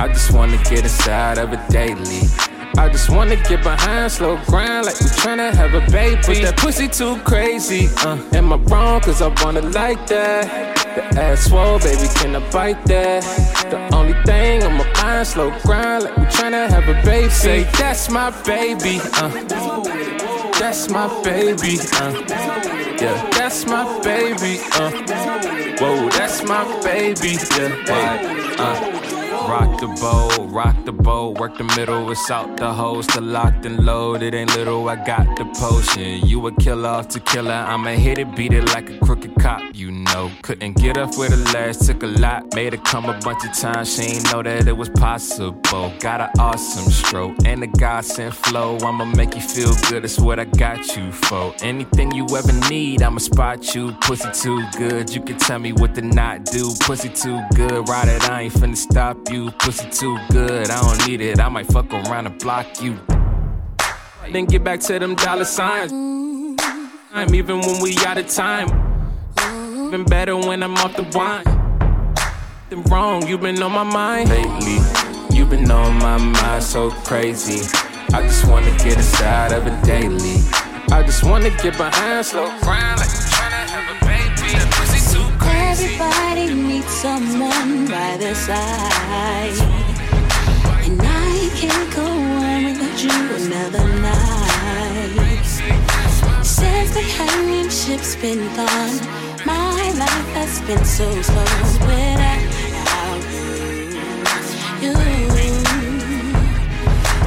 [0.00, 2.22] I just wanna get inside of it daily.
[2.76, 6.20] I just wanna get behind, slow grind like we tryna have a baby.
[6.26, 7.86] But that pussy too crazy.
[7.98, 9.00] Uh, am I wrong?
[9.02, 10.74] Cause I wanna like that.
[10.96, 13.22] The ass swole, baby, can I bite that?
[13.70, 17.30] The only thing on my mind, slow grind like we tryna have a baby.
[17.30, 18.98] Say that's my baby.
[19.14, 21.78] Uh, that's my baby.
[21.94, 22.12] Uh,
[23.00, 24.60] yeah, that's my baby.
[24.72, 24.90] Uh,
[25.78, 27.38] whoa, that's my baby.
[27.56, 29.07] Yeah, hey, uh.
[29.48, 33.64] Rock the boat, rock the boat, work the middle, it's out the hole, the locked
[33.64, 36.26] and loaded, ain't little, I got the potion.
[36.26, 39.62] You a killer off to killer, I'ma hit it, beat it like a crooked cop,
[39.72, 40.30] you know.
[40.42, 43.54] Couldn't get up with the last, took a lot, made her come a bunch of
[43.54, 45.94] times, she ain't know that it was possible.
[45.98, 50.38] Got an awesome stroke, and a godsend flow, I'ma make you feel good, it's what
[50.38, 51.54] I got you for.
[51.62, 55.94] Anything you ever need, I'ma spot you, pussy too good, you can tell me what
[55.94, 59.37] to not do, pussy too good, ride it, I ain't finna stop you.
[59.46, 61.38] Pussy too good, I don't need it.
[61.38, 62.98] I might fuck around and block you.
[64.32, 65.92] Then get back to them dollar signs.
[67.12, 68.68] I'm even when we out of time.
[69.86, 71.44] Even better when I'm off the wine.
[72.68, 74.78] Then wrong, you been on my mind lately.
[75.36, 77.60] You been on my mind so crazy.
[78.12, 80.42] I just wanna get inside of it daily.
[80.90, 84.52] I just wanna get behind, slow grind like we tryna have a baby.
[84.58, 85.94] That pussy too crazy.
[85.94, 89.58] Everybody needs someone by their side.
[90.86, 95.46] And I can't go on without you another night.
[96.44, 98.98] Since the companionship's been gone,
[99.44, 101.48] my life has been so slow
[101.88, 102.42] without
[104.82, 104.94] you.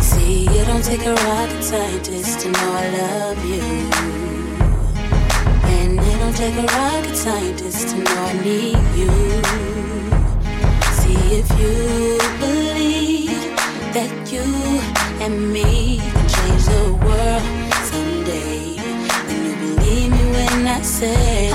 [0.01, 4.20] See, it don't take a rocket scientist to know I love you.
[6.31, 9.11] And take a rocket scientist to know I need you.
[10.99, 11.75] See if you
[12.39, 13.43] believe
[13.91, 14.45] that you
[15.19, 17.43] and me can change the world
[17.83, 18.75] someday.
[19.27, 21.51] Then you believe me when I say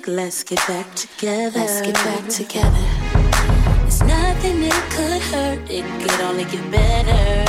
[0.00, 1.58] think, let's get back together.
[1.58, 2.86] Let's get back together.
[3.80, 7.44] There's nothing it could hurt, it could only get better.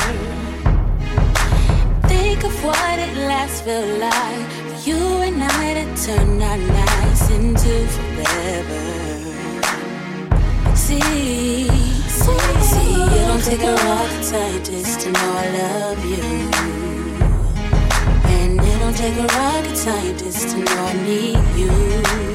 [2.07, 4.97] Think of what it last felt like for you
[5.27, 8.83] and I to turn our nights into forever.
[10.75, 12.39] See, see,
[12.71, 16.23] see, it don't take a rocket scientist to know I love you.
[18.35, 22.30] And it don't take a rocket scientist to know I need you.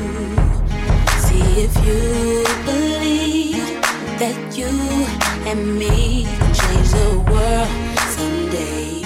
[1.59, 3.57] If you believe
[4.21, 4.69] that you
[5.49, 7.71] and me can change the world
[8.13, 9.01] someday.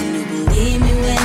[0.00, 1.19] And you believe me when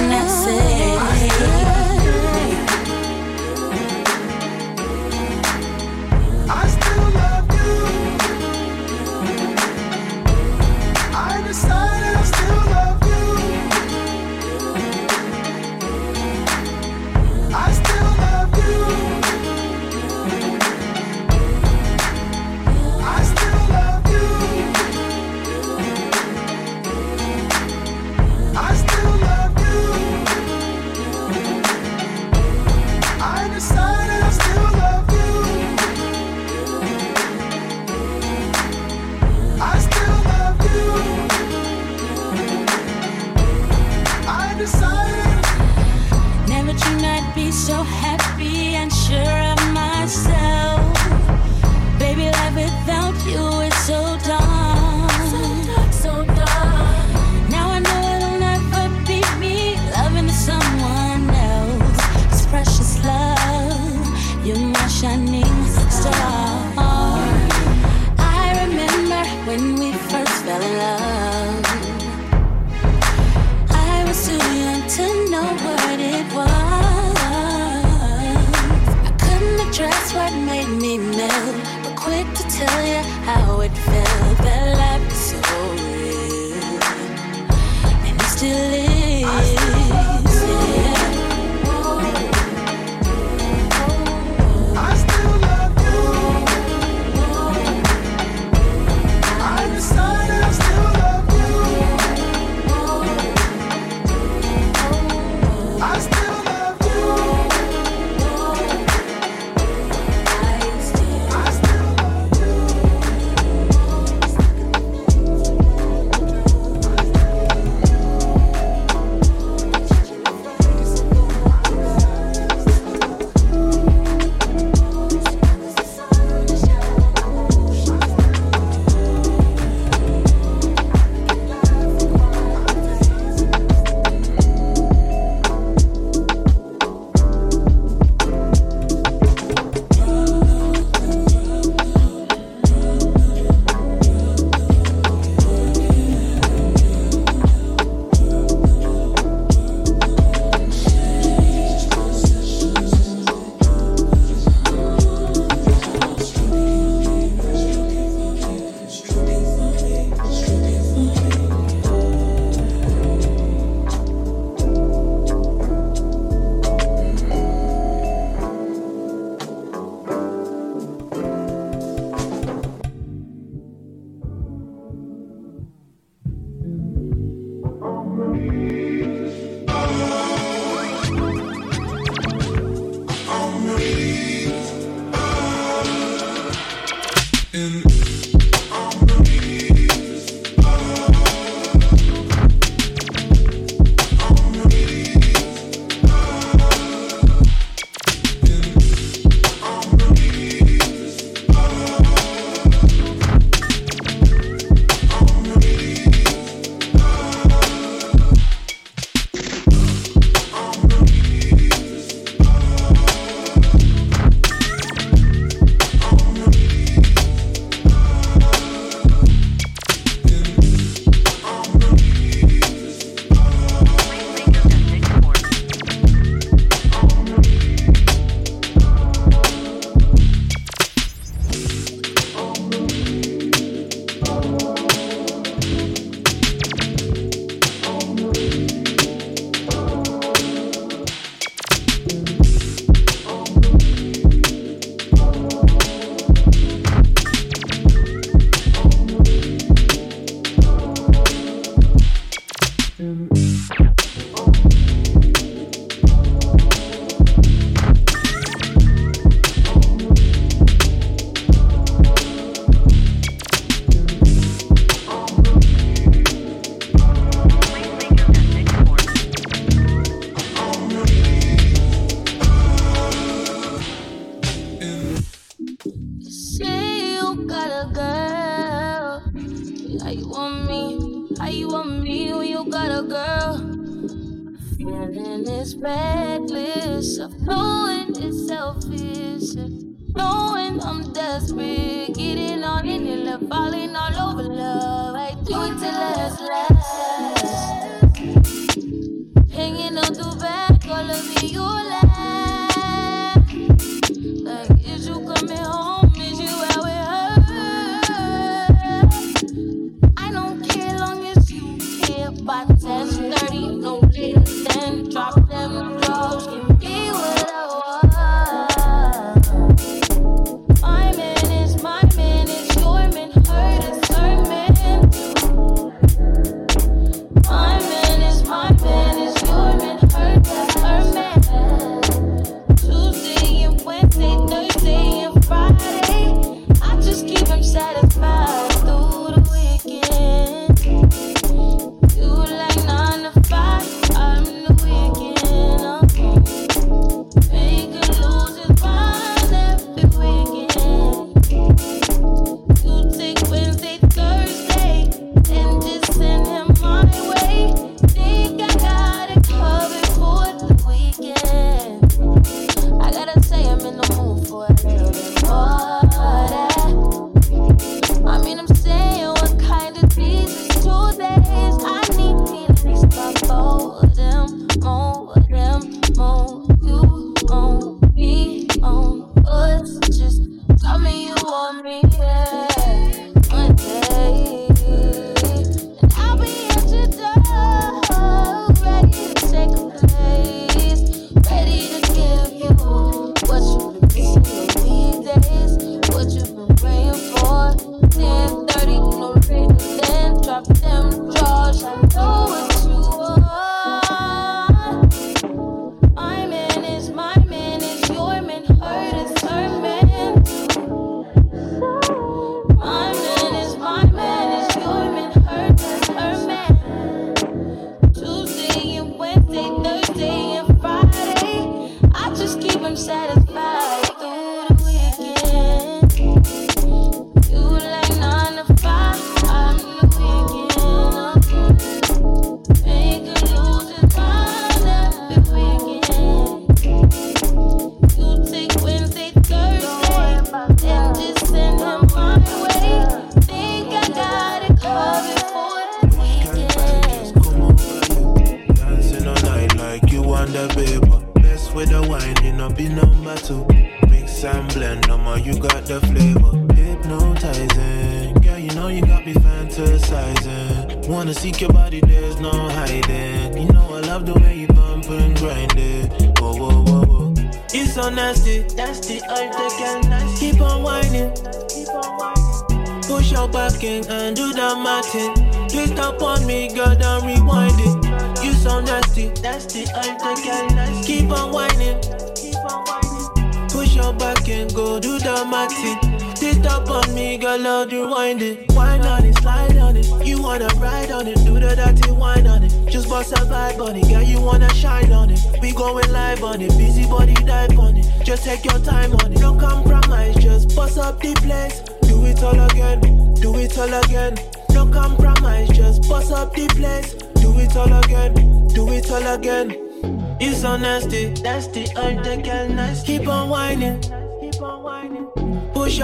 [47.56, 48.15] so happy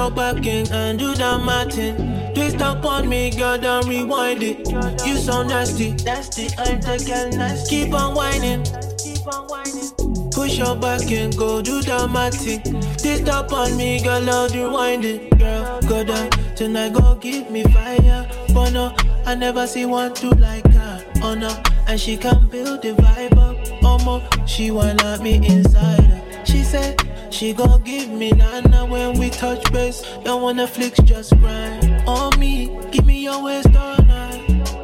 [0.02, 2.34] your back and do that Martin.
[2.34, 4.68] Twist up on me, girl, don't rewind it.
[5.06, 7.84] You so nasty, nasty, I'm the girl nasty.
[7.84, 8.64] Keep on whining,
[8.98, 10.32] keep on whining.
[10.32, 12.62] Push your back and go do that Martin.
[12.98, 15.38] Twist up on me, girl, don't rewind it.
[15.38, 18.28] Girl, go down tonight, go give me fire.
[18.54, 18.96] But no,
[19.28, 21.06] I never see one do like her.
[21.22, 21.52] Oh no,
[21.88, 23.56] and she can build the vibe up.
[23.84, 26.46] Oh, Almost, she wanna me inside her.
[26.46, 27.00] She said
[27.30, 30.04] she gon' give me Milana when we touch base.
[30.24, 32.70] Don't wanna flicks, just grind on me.
[32.92, 34.42] Give me your waist all night.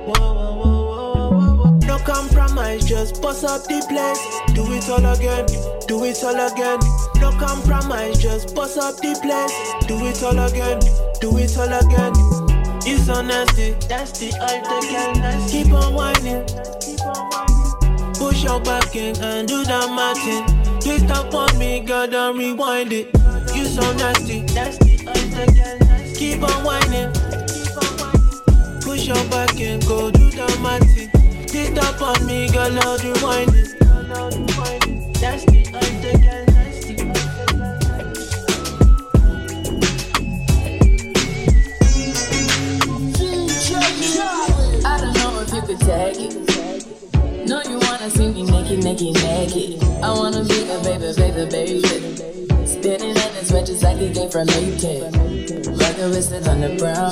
[0.07, 4.21] Whoa, whoa, whoa, whoa, whoa, No compromise, just bust up the place.
[4.55, 5.45] Do it all again,
[5.87, 6.79] do it all again.
[7.21, 9.53] No compromise, just bust up the place.
[9.87, 10.79] Do it all again,
[11.21, 12.13] do it all again.
[12.89, 15.51] It's honesty, that's the ultimate kindness.
[15.51, 16.43] Keep on whining,
[16.81, 18.13] keep on whining.
[18.15, 20.57] Push your back in and do that matching.
[20.79, 23.16] Twist up on me, girl, and rewind it
[23.77, 24.41] so nasty.
[24.57, 24.97] nasty.
[26.15, 27.11] Keep on whining.
[28.81, 31.09] Push your back and go do the matty.
[31.47, 33.53] Sit up on me, girl, I'll do whining.
[35.21, 36.17] Nasty, nasty.
[45.65, 47.47] could tag it.
[47.47, 49.83] No, you wanna see me naked, naked, naked.
[50.01, 52.26] I wanna be a baby, baby, baby.
[53.83, 55.11] Like he came from Maytag.
[55.79, 57.11] Rocket wristed on the brown.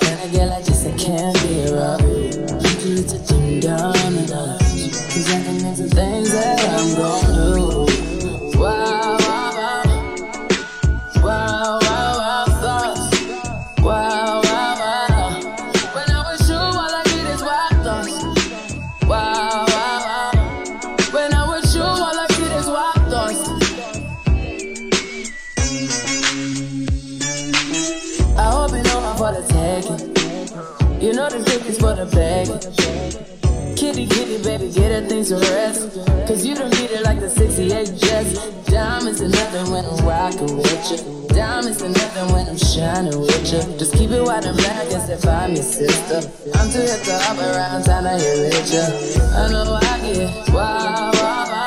[0.00, 2.00] Can I get like just can't be around.
[2.02, 4.58] You can touch him down and up.
[4.58, 7.85] Cause I into things that I'm gonna do.
[35.08, 35.94] Things to rest.
[36.26, 38.66] Cause you don't need it like the 68 Jets.
[38.66, 41.28] Diamonds are nothing when I'm rocking with you.
[41.28, 43.60] Diamonds are nothing when I'm shining with you.
[43.78, 46.18] Just keep it white and black and if I'm your sister.
[46.54, 48.84] I'm too hip to hop around town to hear with you.
[49.36, 51.12] I know I get wow.
[51.14, 51.65] Wow,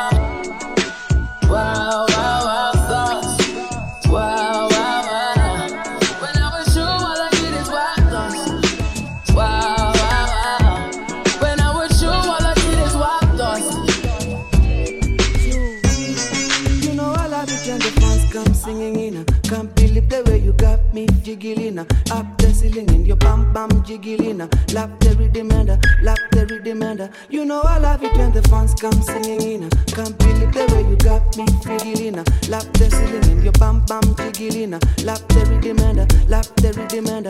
[24.39, 24.73] jiggling.
[24.73, 28.15] Lap the rhythm and uh, lap the rhythm and uh, You know I love it
[28.15, 29.63] when the fans come singing in.
[29.65, 29.69] Uh.
[29.87, 32.15] Can't believe the way you got me jiggling.
[32.49, 34.71] Lap the ceiling and your bam bam jiggling.
[35.03, 37.27] Lap the rhythm and lap the rhythm and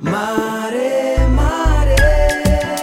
[0.00, 1.28] mare.
[1.30, 2.75] Mare,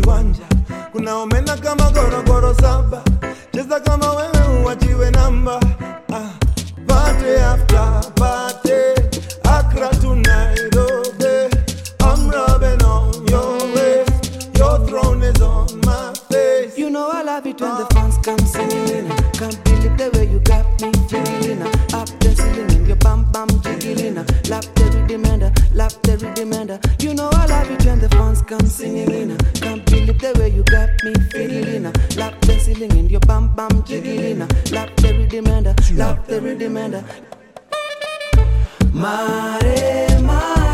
[0.00, 0.46] kiwanja.
[0.92, 3.02] Kuna omena kama gorogoro saba.
[3.52, 4.62] Cheza kama wewe
[5.10, 5.60] namba.
[6.12, 6.30] Ah,
[6.86, 7.38] party
[10.14, 11.50] Nairobi.
[12.00, 14.48] I'm rubbing on your waist.
[14.58, 16.78] Your throne is on my face.
[16.78, 19.08] You know I love it when the fans come singing.
[19.32, 19.58] Can't
[19.96, 21.60] the way you got me your.
[21.92, 22.30] Lap the
[25.24, 26.16] and lap the
[26.52, 29.37] and You know I love it when the fans come singing
[31.04, 31.86] me feeling.
[31.86, 34.42] Uh, lap the ceiling and your bam bam jiggling.
[34.42, 36.92] Uh, lap the rhythm and uh, lap the rhythm and
[38.92, 39.60] mare.
[40.22, 40.67] Mare,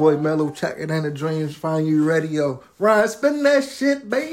[0.00, 2.62] boy Mellow checking in the Dreams Find You Radio.
[2.78, 4.29] Ryan, spin that shit, baby.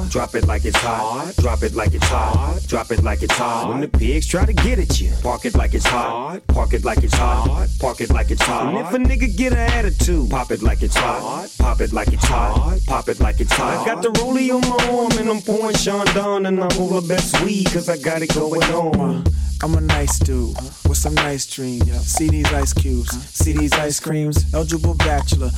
[0.00, 1.34] Crib, drop it like it's hot.
[1.38, 2.60] Drop it like it's hot.
[2.66, 3.68] Drop it like it's hot.
[3.68, 6.40] When the pigs try to get at you, park it like it's hot.
[6.48, 7.68] Park it like it's hot.
[7.78, 8.74] Park it like it's hot.
[8.74, 11.50] And if a nigga get an attitude, pop it like it's hot.
[11.58, 12.80] Pop it like it's hot.
[12.86, 13.78] Pop it like it's hot.
[13.78, 17.06] I got the rollie on my arm and I'm pouring Chandon and I'm all the
[17.06, 19.26] best weed cause I got it going on.
[19.26, 19.30] Uh,
[19.62, 20.56] I'm a nice dude
[20.88, 21.90] with some nice dreams.
[22.06, 24.54] See these ice cubes, see these ice creams.
[24.54, 25.50] Eligible bachelor,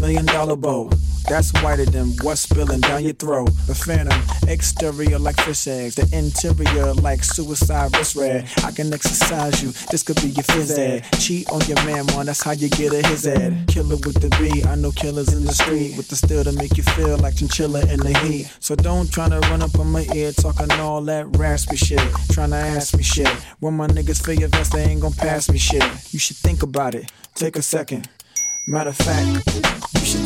[0.00, 0.90] million dollar bow.
[1.30, 3.50] That's whiter than what's spilling down your throat.
[3.68, 8.48] A phantom, exterior like fish eggs, the interior like suicide wrist red.
[8.64, 11.06] I can exercise you, this could be your phys ed.
[11.20, 13.68] Cheat on your man, man, that's how you get a his ed.
[13.68, 16.76] Killer with the B, I know killers in the street with the steel to make
[16.76, 18.50] you feel like chinchilla in the heat.
[18.58, 22.02] So don't try to run up on my ear talking all that raspy shit.
[22.32, 23.28] Trying to ask me shit.
[23.60, 25.84] When my niggas feel your vest, they ain't gon' pass me shit.
[26.12, 27.08] You should think about it.
[27.36, 28.08] Take a second.
[28.66, 29.59] Matter of fact,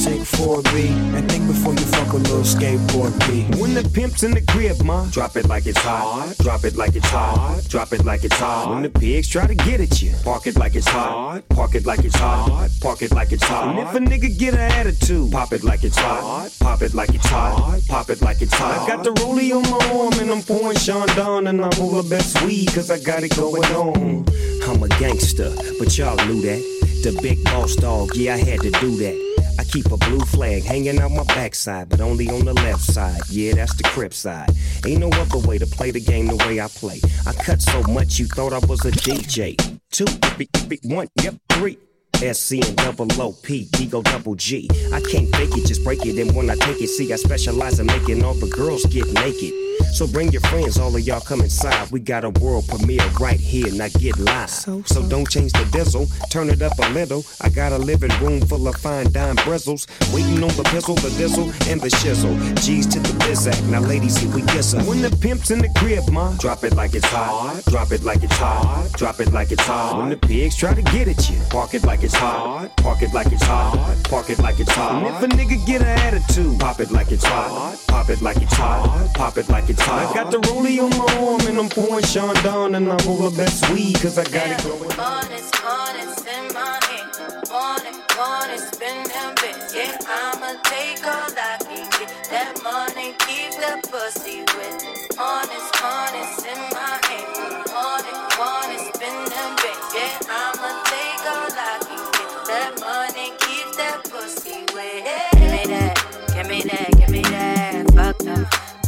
[0.05, 3.49] take 4B and think before you fuck a little skateboard B.
[3.59, 6.35] When the pimp's in the crib, ma, drop it like it's hot.
[6.41, 7.63] Drop it like it's hot.
[7.69, 8.69] Drop it like it's hot.
[8.69, 11.49] When the pigs try to get at you, park it like it's hot.
[11.49, 12.69] Park it like it's hot.
[12.83, 13.69] Park it like it's hot.
[13.69, 16.51] And if a nigga get an attitude, pop it like it's hot.
[16.61, 17.81] Pop it like it's hot.
[17.89, 18.83] Pop it like it's hot.
[18.83, 22.03] I got the rollie on my arm and I'm pouring Sean Don and I'm all
[22.03, 24.27] the best weed cause I got it going on.
[24.69, 26.61] I'm a gangster, but y'all knew that.
[27.05, 29.34] The big boss dog, yeah, I had to do that.
[29.59, 33.21] I keep a blue flag hanging out my backside, but only on the left side.
[33.29, 34.51] Yeah, that's the crip side.
[34.87, 37.01] Ain't no other way to play the game the way I play.
[37.27, 39.57] I cut so much you thought I was a DJ.
[39.91, 41.79] Two, three, three, one, yep, three.
[42.15, 44.69] SC and double OP, D go double G.
[44.93, 46.19] I can't fake it, just break it.
[46.19, 49.53] And when I take it, see, I specialize in making all the girls get naked.
[49.93, 51.91] So bring your friends, all of y'all come inside.
[51.91, 54.51] We got a world premiere right here, now get live.
[54.51, 57.25] So, don't change the diesel, turn it up a little.
[57.41, 59.87] I got a living room full of fine dime bristles.
[60.13, 62.35] Waiting on the pistol, the diesel, and the shizzle.
[62.65, 64.83] G's to the bizac, now ladies, here we kiss her.
[64.83, 67.63] When the pimp's in the crib, ma, drop it like it's hot.
[67.67, 68.91] Drop it like it's hot.
[68.97, 69.99] Drop it like it's hot.
[69.99, 72.77] When the pigs try to get at you, park it like it's hot.
[72.79, 73.97] Park it like it's hot.
[74.05, 75.03] Park it like it's hot.
[75.03, 77.79] And if a nigga get an attitude, pop it like it's hot.
[77.89, 79.15] Pop it like it's hot.
[79.15, 80.11] Pop it like it's hot.
[80.11, 83.37] I got the rollie on my arm and I'm pouring Chandon and I'm all the
[83.37, 84.99] best weed cause I got it going.
[84.99, 87.11] Honest, honest in my hand.
[87.51, 89.75] Want it, want it, spend them bits.
[89.75, 92.11] Yeah, I'ma take all I can get.
[92.31, 95.19] That money, keep that pussy with.
[95.19, 96.44] Honest, honest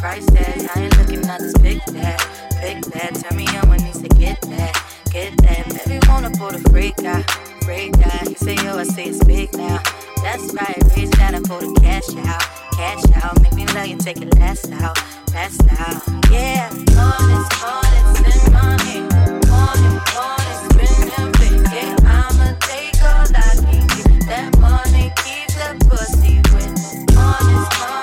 [0.06, 2.22] Price tag, I ain't looking at this big that,
[2.62, 3.12] big that.
[3.16, 4.72] Tell me on my knees to get that,
[5.10, 5.66] get that.
[5.84, 7.28] Baby wanna pull the freak out,
[7.64, 8.28] freak out.
[8.28, 9.80] You say yo, I say it's big now.
[10.22, 12.40] That's right, reach down and pull the cash out,
[12.78, 13.42] cash out.
[13.42, 14.96] Make me love you, take it last out,
[15.34, 16.00] last out.
[16.30, 19.10] Yeah, honest, honest in my hand.
[19.50, 21.66] Honest, honest, spend them big.
[21.74, 24.06] Yeah, I'ma take all I can get.
[24.30, 27.18] That money keep the pussy with.
[27.18, 27.95] Honest, honest in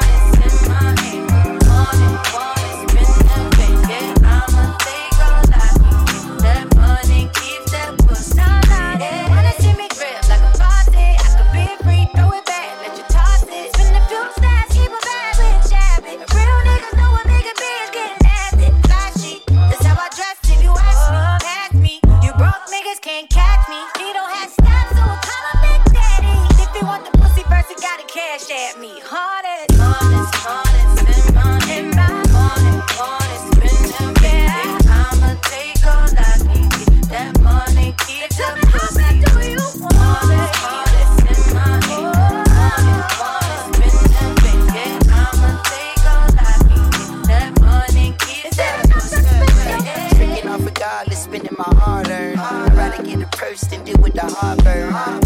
[28.53, 29.01] gotta cash at me.
[29.11, 32.05] Honest, honest, honest in my in my
[32.35, 34.23] honest, honest, spend them big.
[34.23, 37.09] Yeah, I'ma take all I can get.
[37.09, 39.09] That money keep the pussy.
[39.21, 39.65] Do you
[39.95, 42.19] honest, honest in my hand.
[42.53, 44.61] Honest, honest, spend them big.
[44.75, 47.27] Yeah, I'ma take all I can get.
[47.27, 50.15] That money keep the pussy.
[50.15, 52.39] Tricking off regardless, spending my hard earned.
[52.39, 55.22] I'd rather get a purse than deal with the heartburn.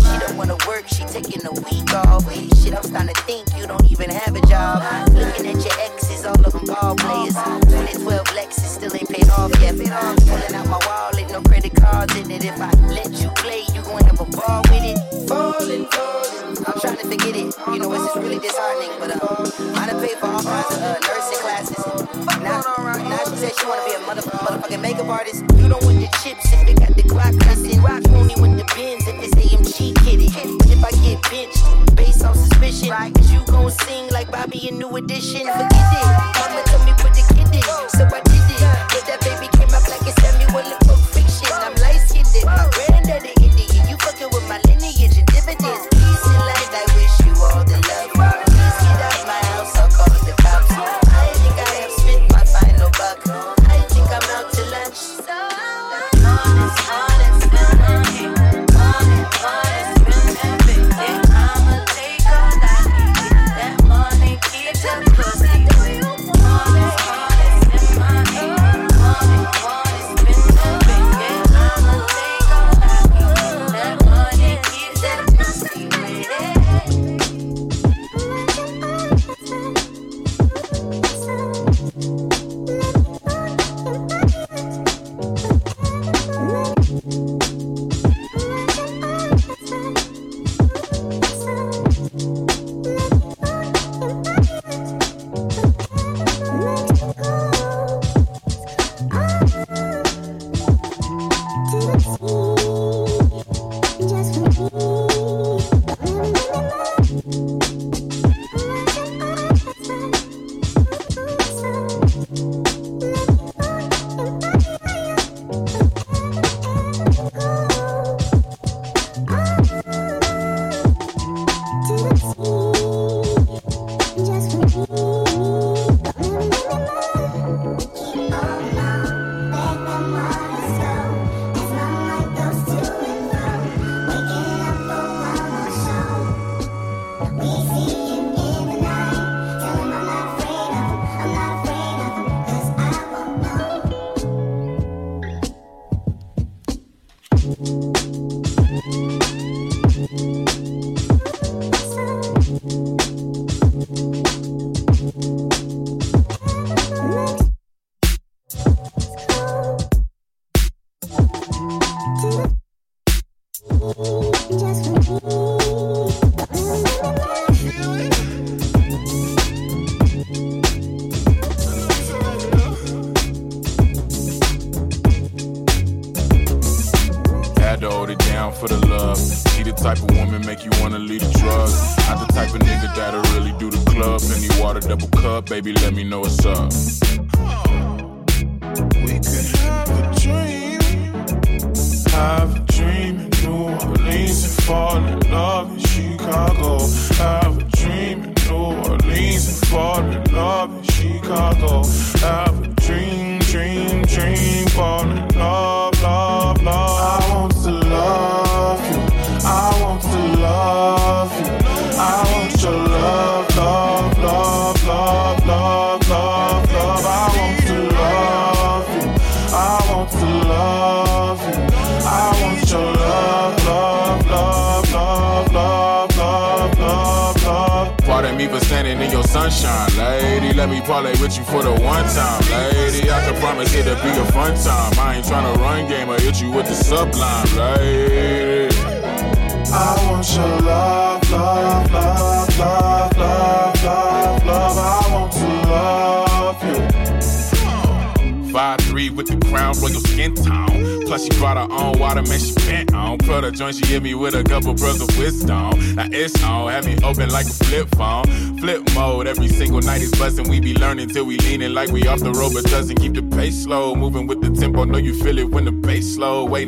[0.88, 2.24] She taking a week off.
[2.32, 4.82] Shit, I'm starting to think you don't even have a job.
[5.14, 7.36] Looking at your exes, all of them ball players.
[7.68, 9.76] 2012 Lexus still ain't paid off yet.
[9.76, 12.46] Pulling out my wallet, no credit cards in it.
[12.46, 14.98] If I let you play, you gon' have a ball with it.
[15.28, 16.58] Falling, falling.
[16.66, 17.54] I'm trying to forget it.
[17.68, 18.98] You know, it's just really disheartening.
[19.00, 22.07] But uh, I done paid for all kinds of uh, nursing classes.
[24.68, 25.44] Motherfucking makeup artist.
[25.56, 27.82] You don't want the chips if they got the Glock cussing.
[27.82, 30.28] Rock only with the bins if it's AMG kitty.
[30.72, 34.96] If I get benched based on suspicion, cause you gon' sing like Bobby in New
[34.96, 35.42] Edition.
[35.42, 36.06] Forget it.
[36.40, 38.27] Mama told me put the kid in, so I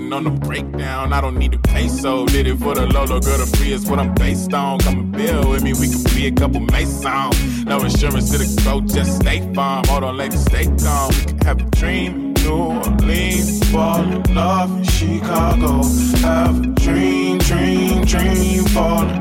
[0.10, 2.26] Waiting on the breakdown, I don't need the peso.
[2.26, 4.80] Did it for the Lolo, girl, the free is what I'm based on.
[4.80, 7.66] Come and build with me, we can be a couple masons.
[7.66, 9.86] No insurance to the go, just stay farm.
[9.86, 11.14] Hold on, lady, stay calm.
[11.14, 12.34] We can have a dream.
[12.34, 15.84] New Orleans, fall in love in Chicago.
[16.26, 19.19] Have a dream, dream, dream, fall in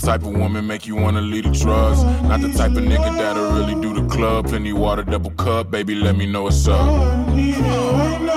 [0.00, 2.02] type of woman make you wanna leave the drugs.
[2.22, 4.48] Not the type of nigga that'll really do the club.
[4.48, 8.29] Plenty water, double cup, baby, let me know what's up.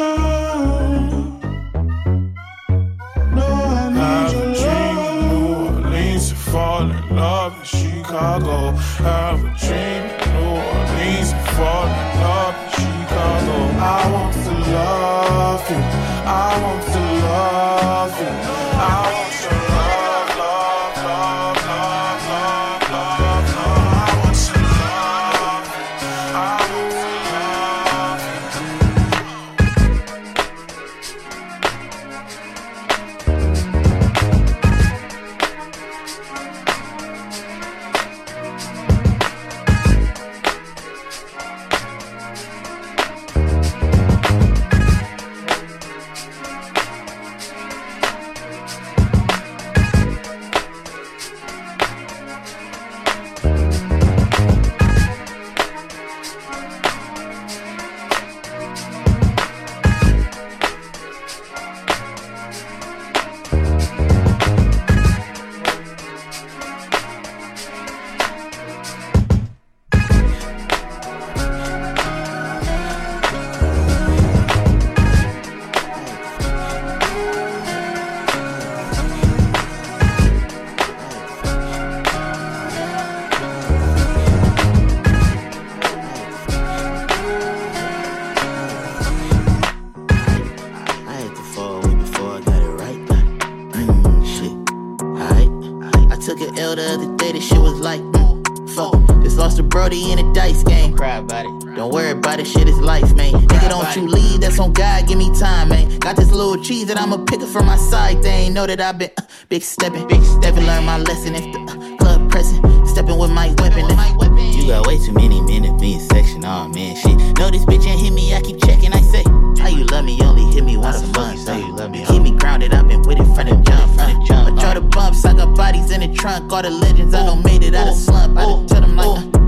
[102.33, 103.31] About it, shit is life, man.
[103.31, 105.99] Nigga, don't you leave, that's on God, give me time, man.
[105.99, 108.23] Got this little cheese that I'ma pick up from my side.
[108.23, 110.07] They ain't know that I've been uh, big stepping.
[110.07, 112.57] Big stepping, learn my lesson if the uh, club pressing.
[112.87, 113.85] Stepping with my weapon.
[113.85, 117.37] If, you got way too many men in me section, oh man, shit.
[117.37, 119.21] No, this bitch ain't hit me, I keep checking, I say.
[119.61, 121.47] How you love me, only hit me once a month.
[121.47, 122.03] How you love me?
[122.03, 123.93] Keep me grounded, I've been with it from the jump.
[123.93, 124.57] From the jump.
[124.57, 126.51] I draw the bumps, I got bodies in the trunk.
[126.51, 128.39] All the legends, I don't made it out of slump.
[128.39, 129.42] I done tell them like, uh,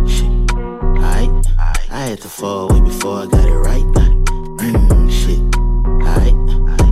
[2.06, 3.84] I had to fall way before I got it right.
[3.84, 5.42] Mmm, shit.
[6.06, 6.38] Alright.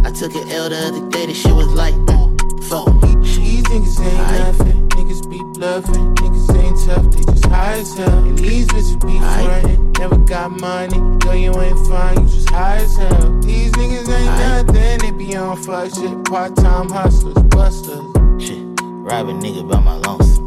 [0.03, 2.89] I took an L the other day, this shit was like, mm, fuck.
[3.21, 4.39] These niggas ain't right.
[4.39, 4.89] nothing.
[4.89, 6.15] Niggas be bluffing.
[6.15, 8.25] Niggas ain't tough, they just high as hell.
[8.25, 9.91] And these bitches be frontin'.
[9.99, 10.97] Never got money.
[11.19, 13.39] Girl, you ain't fine, you just high as hell.
[13.41, 14.97] These niggas ain't nothing.
[14.97, 16.25] They be on fuck shit.
[16.25, 18.01] Part time hustlers, busters.
[18.43, 18.63] Shit.
[18.81, 20.42] Rob a nigga by my lonesome.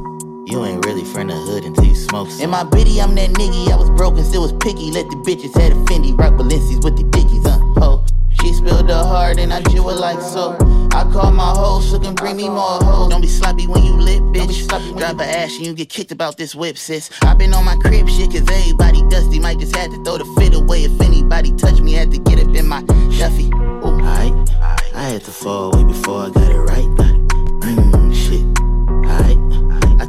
[0.47, 2.41] You ain't really friend of hood until you smoke some.
[2.41, 3.69] In my biddy, I'm that nigga.
[3.73, 4.93] I was broken, still was picky.
[4.93, 8.05] Let the bitches had a Fendi, rock Balenci's with the dickies, uh, ho.
[8.41, 10.57] She spilled her heart and I chew it like so.
[10.93, 13.11] I call my hoes so can bring me more hoes.
[13.11, 14.69] Don't be sloppy when you lit, bitch.
[14.97, 17.11] Drop a ash and you get kicked about this whip, sis.
[17.23, 19.41] I been on my crib shit cause everybody dusty.
[19.41, 20.85] Might just had to throw the fit away.
[20.85, 22.83] If anybody touch me, had to get up in my
[23.19, 23.47] Duffy.
[23.47, 23.99] Ooh.
[24.01, 24.31] I,
[24.95, 26.66] I had to fall way before I got it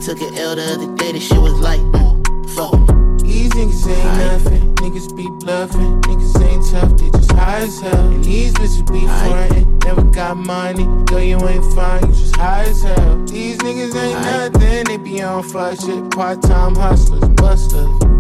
[0.08, 2.72] took an L the other day, the shit was like, mm, fuck.
[3.20, 8.08] These niggas ain't nothing, niggas be bluffing, niggas ain't tough, they just high as hell.
[8.14, 12.64] And these bitches be frontin', never got money, girl, you ain't fine, you just high
[12.64, 13.26] as hell.
[13.26, 18.17] These niggas ain't nothing, they be on fuck shit, part time hustlers, busters.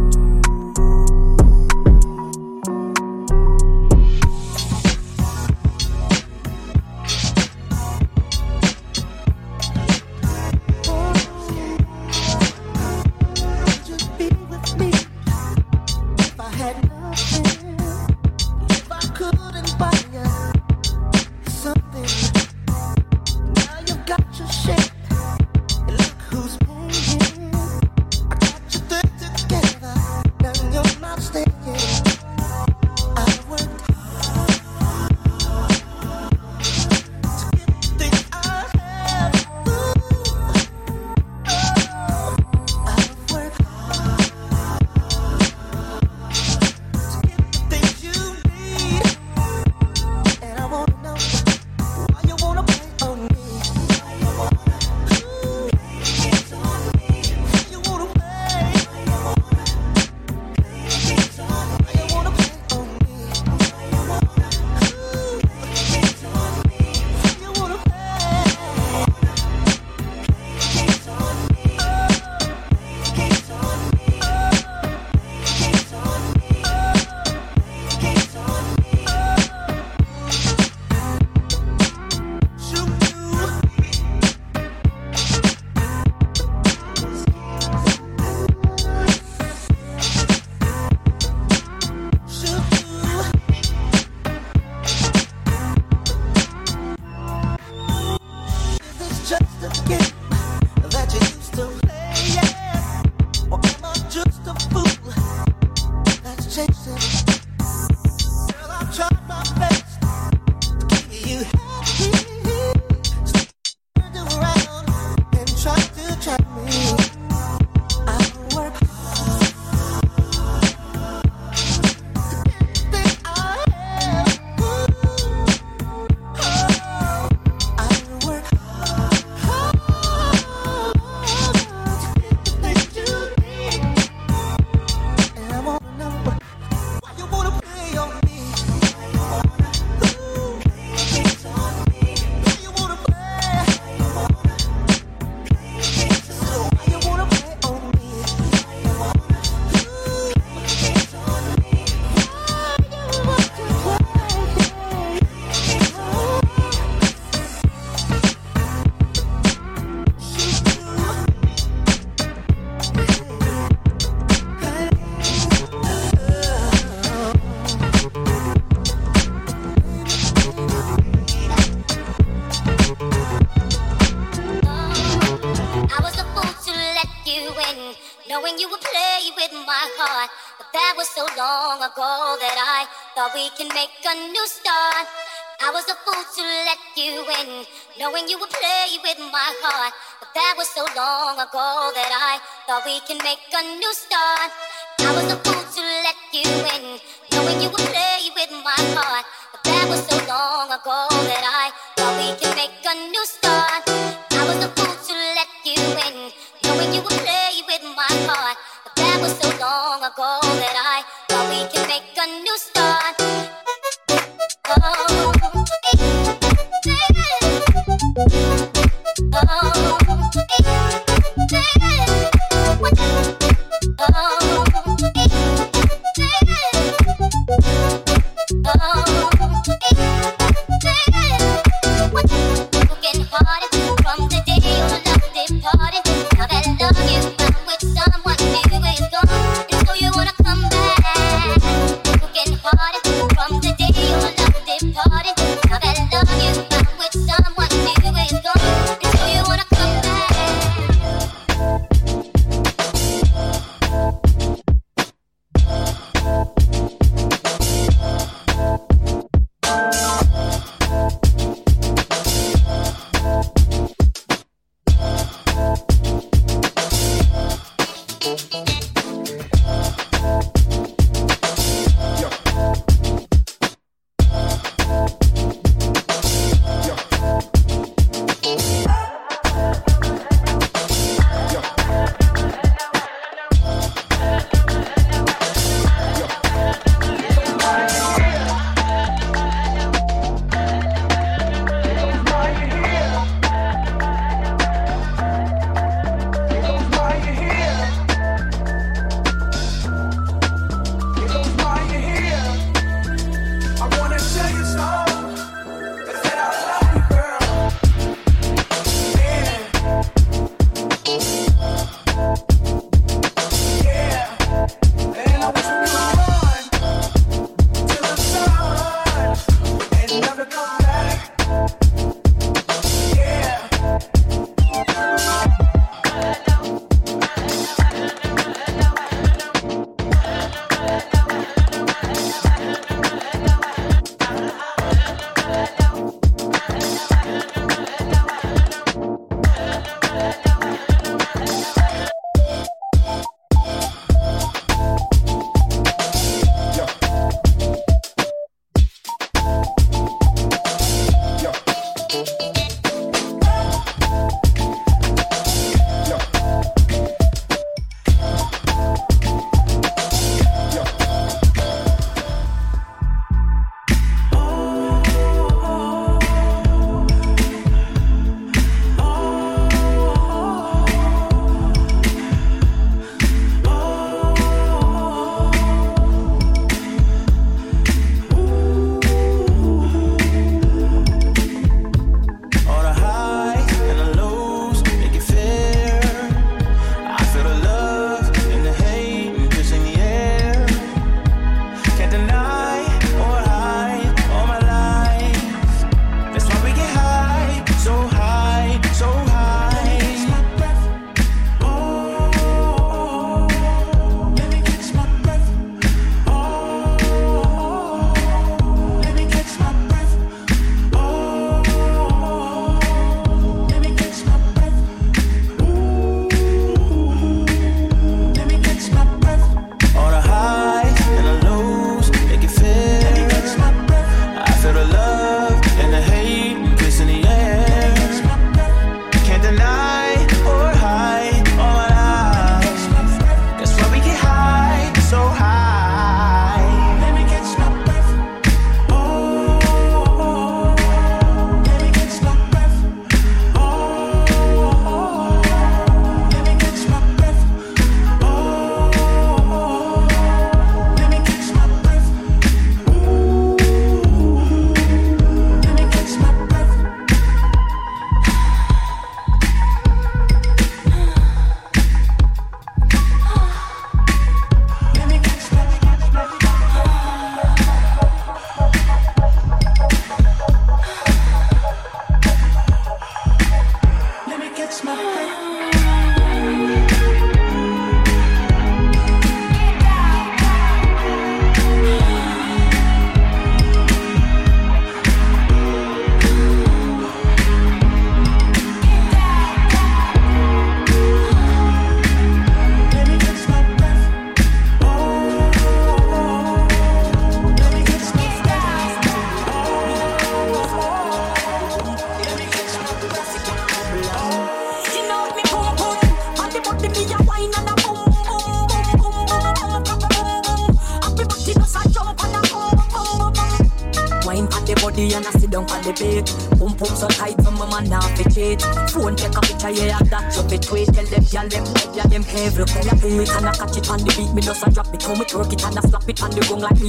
[192.68, 194.52] Thought we can make a new start.
[195.00, 195.67] I was a fool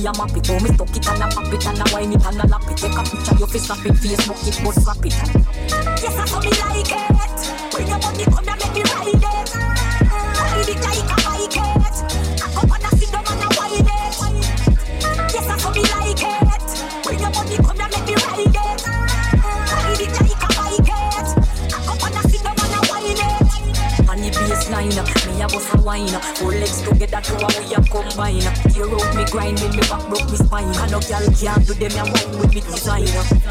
[0.09, 0.47] a map it.
[0.47, 2.63] How me stuck it and I pop it and I wine it and I lap
[2.71, 2.77] it.
[2.77, 5.18] Take a picture, you fi snap it, Facebook it, but slap it.
[31.19, 33.48] Girl can't do them a wine with me design.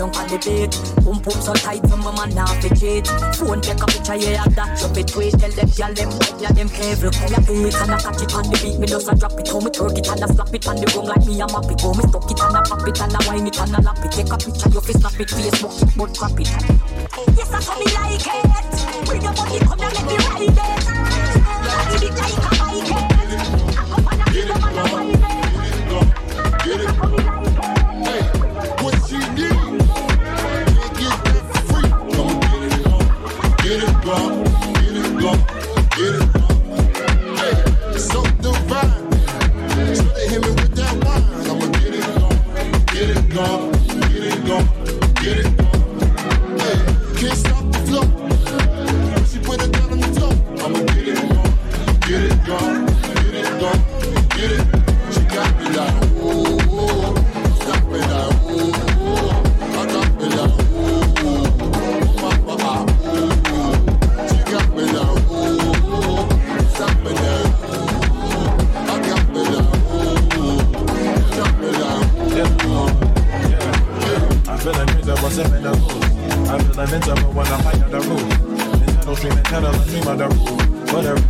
[0.00, 0.72] Down on the bed.
[1.04, 3.06] Boom boom so tight, some man now fit cheat.
[3.36, 5.36] Phone take a picture, yeah, that you fit tweet.
[5.36, 6.10] Tell them, girl, them,
[6.40, 7.12] yeah, them careful.
[7.12, 8.80] Come here, do it and I catch it on the beat.
[8.80, 10.88] Me just a drop it, how me twerk it and I slap it on the
[10.96, 11.80] room like me a map it.
[11.84, 14.00] How me stuck it and I pop it and I wine it and I lap
[14.00, 14.12] it.
[14.12, 16.89] Take a picture, you fi snap it, Facebook it, but crap it.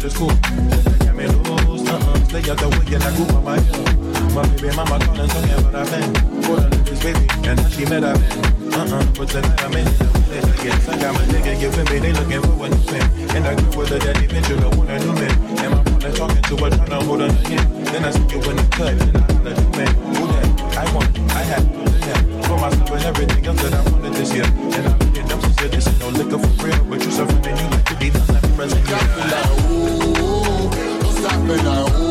[0.01, 0.29] Whatever, just cool.
[1.15, 2.25] Me uh-uh.
[2.25, 3.45] Stay out the way on
[4.33, 8.73] my baby mama calling, yeah, the this baby, and now she met I've been.
[8.73, 10.01] Uh-uh, but tonight I'm in it.
[10.65, 11.99] Yes, I got my nigga, you feel me?
[11.99, 13.37] They looking for a new man.
[13.37, 15.37] And I grew with her daddy picture, I want a new man.
[15.61, 17.87] And my partner talking to her, trying to hold her hand.
[17.89, 19.93] Then I see you in the cut, and I man.
[20.17, 20.49] Who that?
[20.81, 21.65] I want, I have,
[22.09, 22.49] yeah.
[22.49, 24.47] For myself and everything else that I wanted this year.
[24.47, 25.10] And I'm
[25.61, 26.85] getting this ain't no liquor for real.
[26.85, 28.85] But you suffering and you like to be done, let me you.
[28.87, 32.10] Got me like, ooh, stop me like,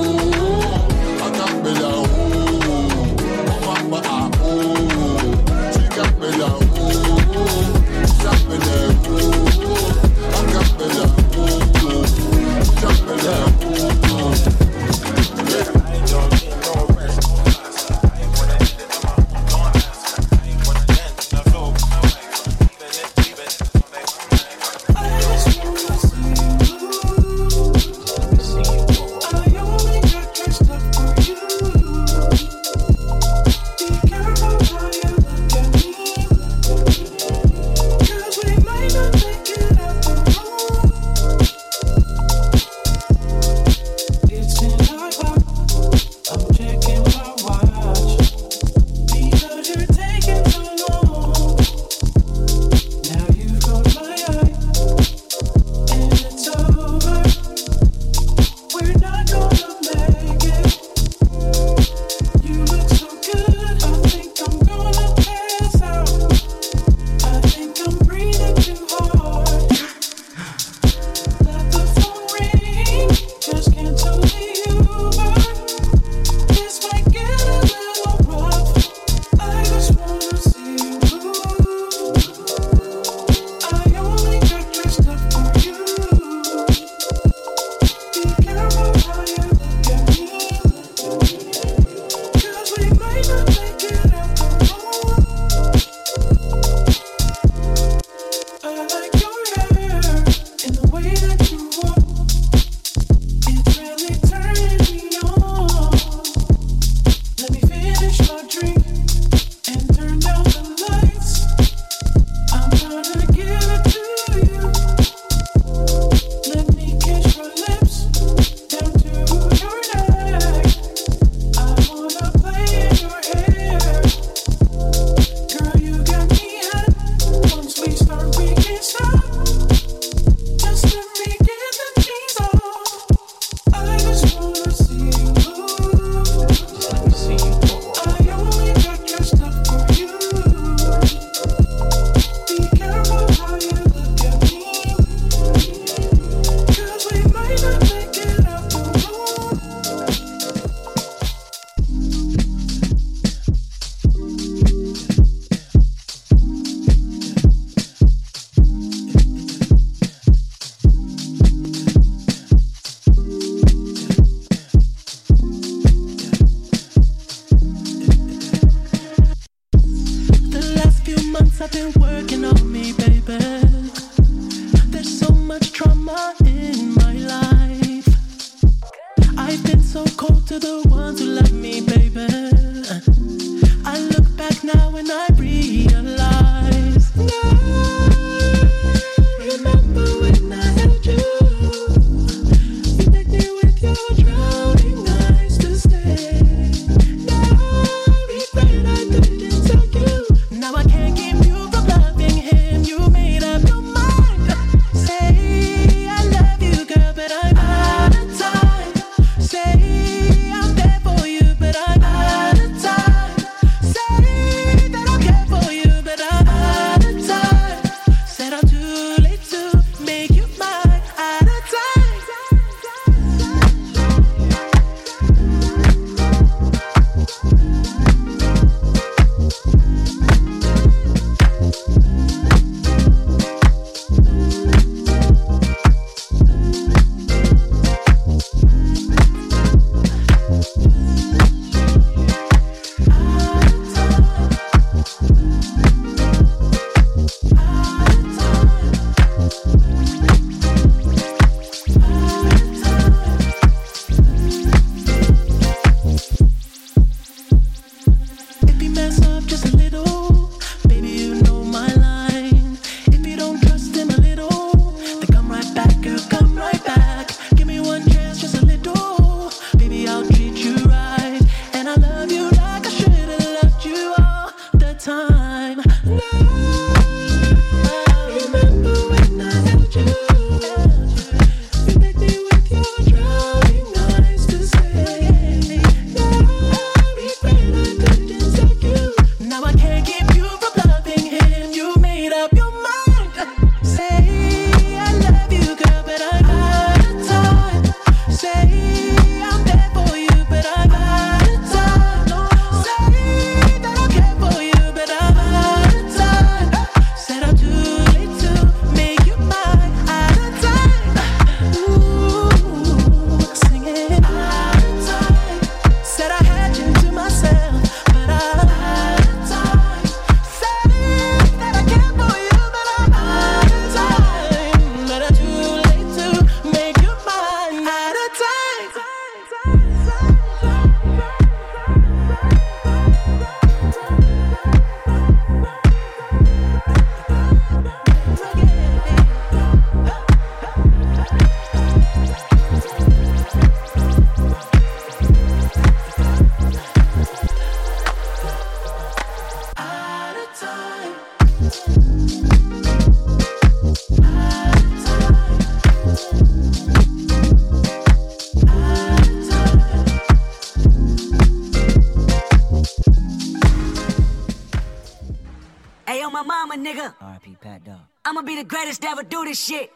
[366.80, 367.14] nigga.
[367.22, 367.58] R.I.P.
[367.62, 368.00] Pat Dog.
[368.26, 369.92] I'ma be the greatest to ever do this shit.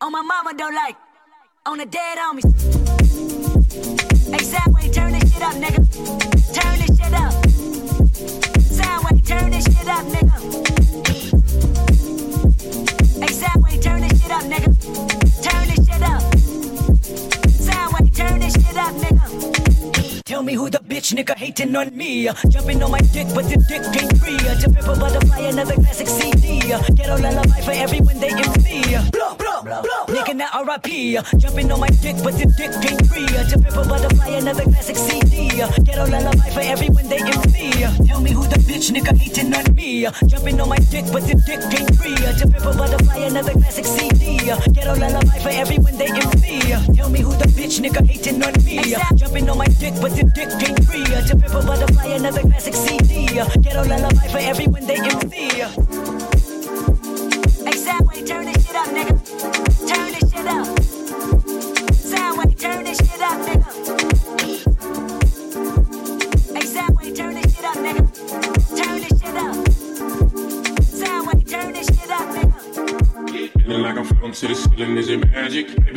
[0.00, 0.96] On my mama though, like
[1.66, 2.44] on the dead homies.
[4.46, 5.85] Sounwave, turn this shit up, nigga.
[21.76, 22.28] Hating on me.
[22.28, 24.36] uh, Jumping on my dick, but the dick ain't free.
[24.48, 26.72] uh, To pimp a butterfly, another classic CD.
[26.72, 29.15] uh, Ghetto lullaby for everyone they blow,
[30.36, 31.40] Nigga, now RIP.
[31.40, 33.26] Jumping on my dick, but the dick ain't free.
[33.26, 35.62] To pimp a butterfly, another classic CD.
[35.62, 37.84] uh, Ghetto lullaby for everyone they envy.
[37.84, 40.06] uh, Tell me who the bitch nigga hating on me.
[40.28, 42.14] Jumping on my dick, but the dick ain't free.
[42.16, 44.50] To pimp a butterfly, another classic CD.
[44.50, 46.72] uh, Ghetto lullaby for everyone they envy.
[46.72, 48.94] uh, Tell me who the bitch nigga hating on me.
[49.16, 51.04] Jumping on my dick, but the dick ain't free.
[51.04, 53.38] To pimp a butterfly, another classic CD.
[53.40, 55.62] uh, Ghetto lullaby for everyone they envy.
[55.62, 55.70] uh.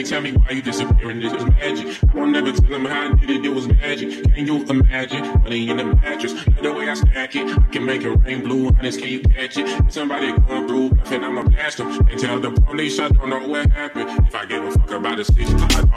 [0.09, 2.03] Tell me why you disappearing, this is magic.
[2.09, 4.23] I won't never tell them how I did it, it was magic.
[4.33, 5.23] Can you imagine?
[5.43, 7.47] Money in the mattress, love the way I stack it.
[7.47, 9.67] I can make it rain blue, honest, can you catch it?
[9.67, 12.07] If somebody come through, bluffing, I'ma blast them.
[12.09, 14.09] And tell the police I don't know what happened.
[14.27, 15.88] If I give a fuck about the stitch, I'd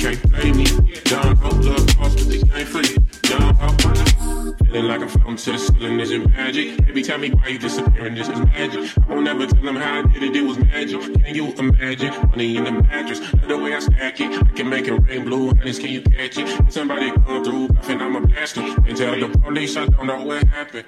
[0.00, 0.64] can't play me.
[1.04, 2.98] Dumb hoe, love cross with the game for you.
[3.22, 4.56] Dumb.
[4.66, 6.86] Feeling like I'm floating the ceiling, is it magic?
[6.86, 8.90] Baby, tell me why you disappearing, this is magic.
[8.98, 11.00] I won't never tell them how I did it, it was magic.
[11.00, 12.14] Can you imagine?
[12.30, 14.42] Money in the mattress, love the way I stack it.
[14.42, 16.72] I can make it rain blue, honey, can you catch it?
[16.72, 18.56] Somebody come through, bluffing, I'ma blast.
[18.58, 20.86] And tell the police I don't know what happened.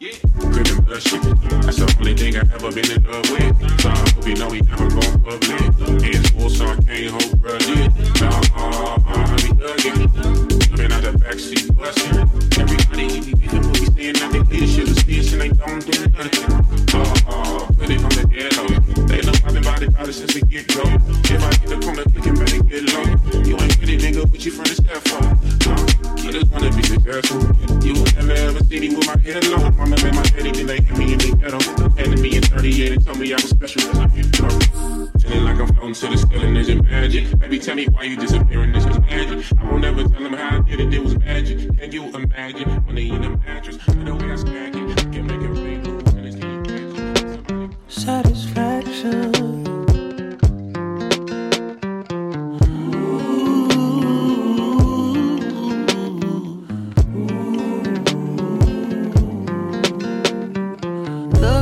[0.00, 3.84] That's the only thing I ever been in love with.
[3.84, 4.88] I hope you know we never
[5.18, 5.58] public.
[6.50, 7.58] So I can't hold I
[9.36, 11.68] be out the backseat
[15.04, 16.46] this and they don't do nothing.
[17.74, 18.64] Put it on the ghetto.
[19.06, 20.82] They know I've been since the get go.
[21.34, 23.02] If I get the corner clicking, better get low.
[23.42, 25.24] You ain't get nigga, what you from the scaffold?
[25.66, 25.97] Uh,
[26.28, 27.40] I just wanna be successful.
[27.82, 29.70] You will never ever see me with my head low.
[29.70, 31.58] Mama made my daddy, then they hit me in the ghetto.
[31.96, 34.24] Handed me in 38 and told me I was special cause I'm here.
[35.20, 37.38] Feeling like I'm floating to the ceiling, is it magic?
[37.38, 39.58] Baby, tell me why you disappearing, this is magic.
[39.58, 41.78] I won't ever tell them how I did it, it was magic.
[41.78, 42.68] Can you imagine?
[42.84, 45.00] When they in the mattress, the way I stack it.
[45.00, 45.80] I can make it rain
[47.88, 48.04] it's?
[48.04, 49.77] Satisfaction.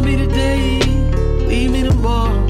[0.06, 0.78] Me today,
[1.48, 2.46] leave me tomorrow.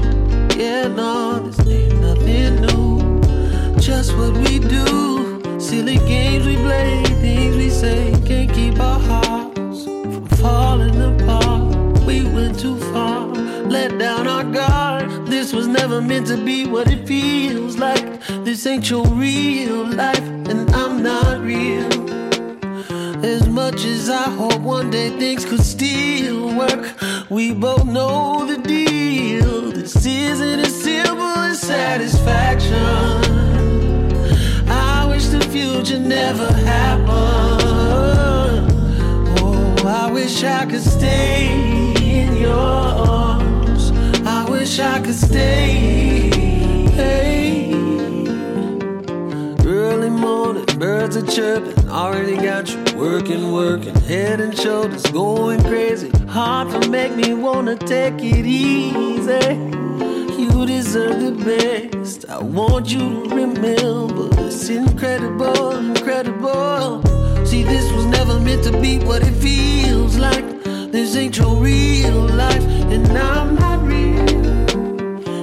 [0.55, 3.79] Yeah, no, this ain't nothing new.
[3.79, 5.59] Just what we do.
[5.59, 8.13] Silly games we play, things we say.
[8.27, 12.05] Can't keep our hearts from falling apart.
[12.05, 15.25] We went too far, let down our guard.
[15.25, 18.21] This was never meant to be what it feels like.
[18.45, 22.16] This ain't your real life, and I'm not real.
[23.69, 26.95] Much as I hope one day things could still work,
[27.29, 29.71] we both know the deal.
[29.71, 32.77] This isn't as simple as satisfaction.
[34.69, 37.09] I wish the future never happened.
[39.41, 41.49] Oh, I wish I could stay
[42.01, 43.91] in your arms.
[44.25, 46.31] I wish I could stay.
[46.95, 47.46] Hey.
[49.89, 51.89] Early morning, birds are chirping.
[51.89, 53.95] Already got you working, working.
[54.01, 56.09] Head and shoulders going crazy.
[56.27, 59.55] Hard to make me wanna take it easy.
[60.41, 62.25] You deserve the best.
[62.29, 67.01] I want you to remember it's incredible, incredible.
[67.45, 70.45] See, this was never meant to be what it feels like.
[70.91, 74.19] This ain't your real life, and I'm not real.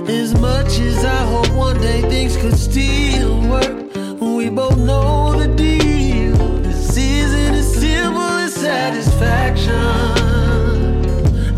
[0.06, 3.83] As much as I hope one day things could still work,
[4.24, 6.36] we both know the deal.
[6.62, 9.74] This isn't as simple as satisfaction.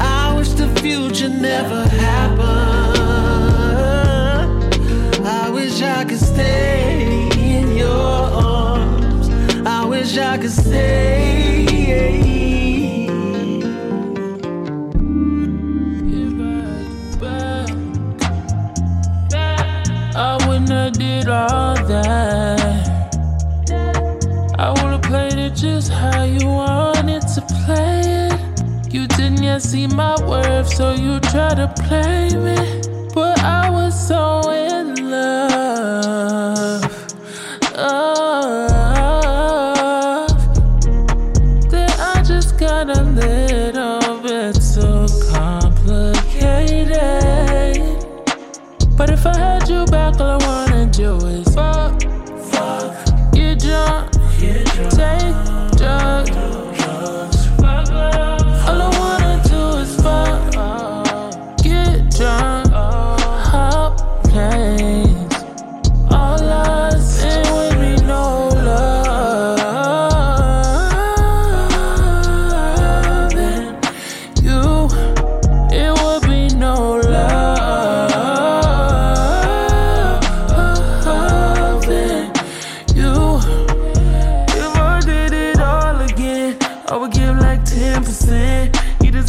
[0.00, 2.96] I wish the future never happened.
[5.24, 9.28] I wish I could stay in your arms.
[9.66, 11.06] I wish I could stay.
[20.18, 22.45] I wouldn't did all that.
[25.66, 28.94] Just how you wanted to play it.
[28.94, 32.58] You didn't yet see my worth, so you try to play me.
[33.14, 35.55] But I was so in love.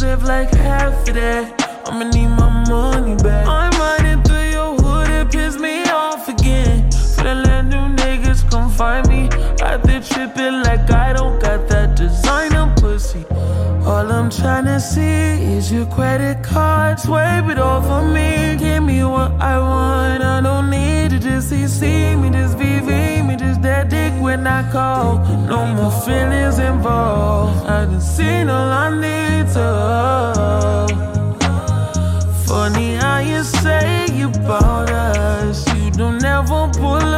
[0.08, 0.10] 10%.
[0.10, 1.88] You deserve like half of that.
[1.88, 3.46] I'ma need my money back.
[3.46, 6.90] I'm riding through your hood, it pissed me off again.
[7.14, 9.28] For the let new niggas come find me.
[9.62, 13.24] Out there tripping like I don't got that designer pussy.
[13.84, 17.00] All I'm tryna see is your credit card.
[17.00, 18.56] Swipe it off of me.
[18.58, 20.22] Give me what I want.
[20.22, 23.17] I don't need to just see, me, just VV
[23.84, 25.18] dick when I call.
[25.46, 27.66] No more feelings involved.
[27.66, 29.68] I done seen all I need to.
[32.46, 35.66] Funny how you say you bought us.
[35.74, 37.14] You don't ever pull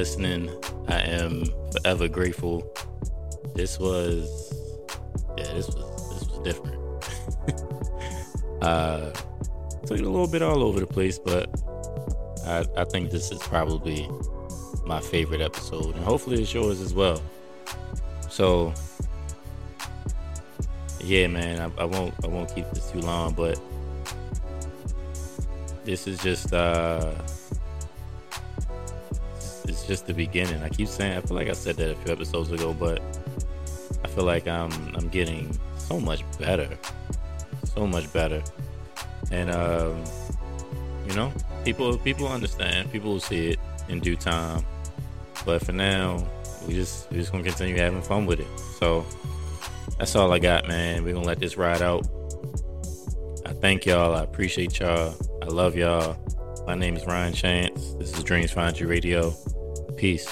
[0.00, 0.48] listening.
[0.88, 2.74] I am forever grateful.
[3.54, 4.24] This was,
[5.36, 5.76] yeah, this was
[6.08, 6.80] this was different.
[8.62, 9.10] uh,
[9.84, 11.50] took it a little bit all over the place, but
[12.46, 14.08] I I think this is probably
[14.86, 17.20] my favorite episode, and hopefully it's yours as well.
[18.30, 18.72] So,
[21.04, 23.60] yeah, man, I, I won't I won't keep this too long, but
[25.84, 27.12] this is just uh
[29.64, 30.62] it's just the beginning.
[30.62, 33.02] I keep saying I feel like I said that a few episodes ago, but
[34.04, 36.68] I feel like I'm I'm getting so much better.
[37.64, 38.42] So much better.
[39.30, 40.04] And um
[41.06, 41.32] you know,
[41.64, 43.58] people people understand, people will see it
[43.88, 44.64] in due time.
[45.44, 46.26] But for now,
[46.66, 48.46] we just we just gonna continue having fun with it.
[48.78, 49.04] So
[49.98, 51.04] that's all I got, man.
[51.04, 52.06] We're gonna let this ride out.
[53.46, 54.14] I thank y'all.
[54.14, 55.14] I appreciate y'all.
[55.42, 56.16] I love y'all.
[56.66, 57.94] My name is Ryan Chance.
[57.94, 59.34] This is Dreams Find You Radio.
[59.96, 60.26] Peace.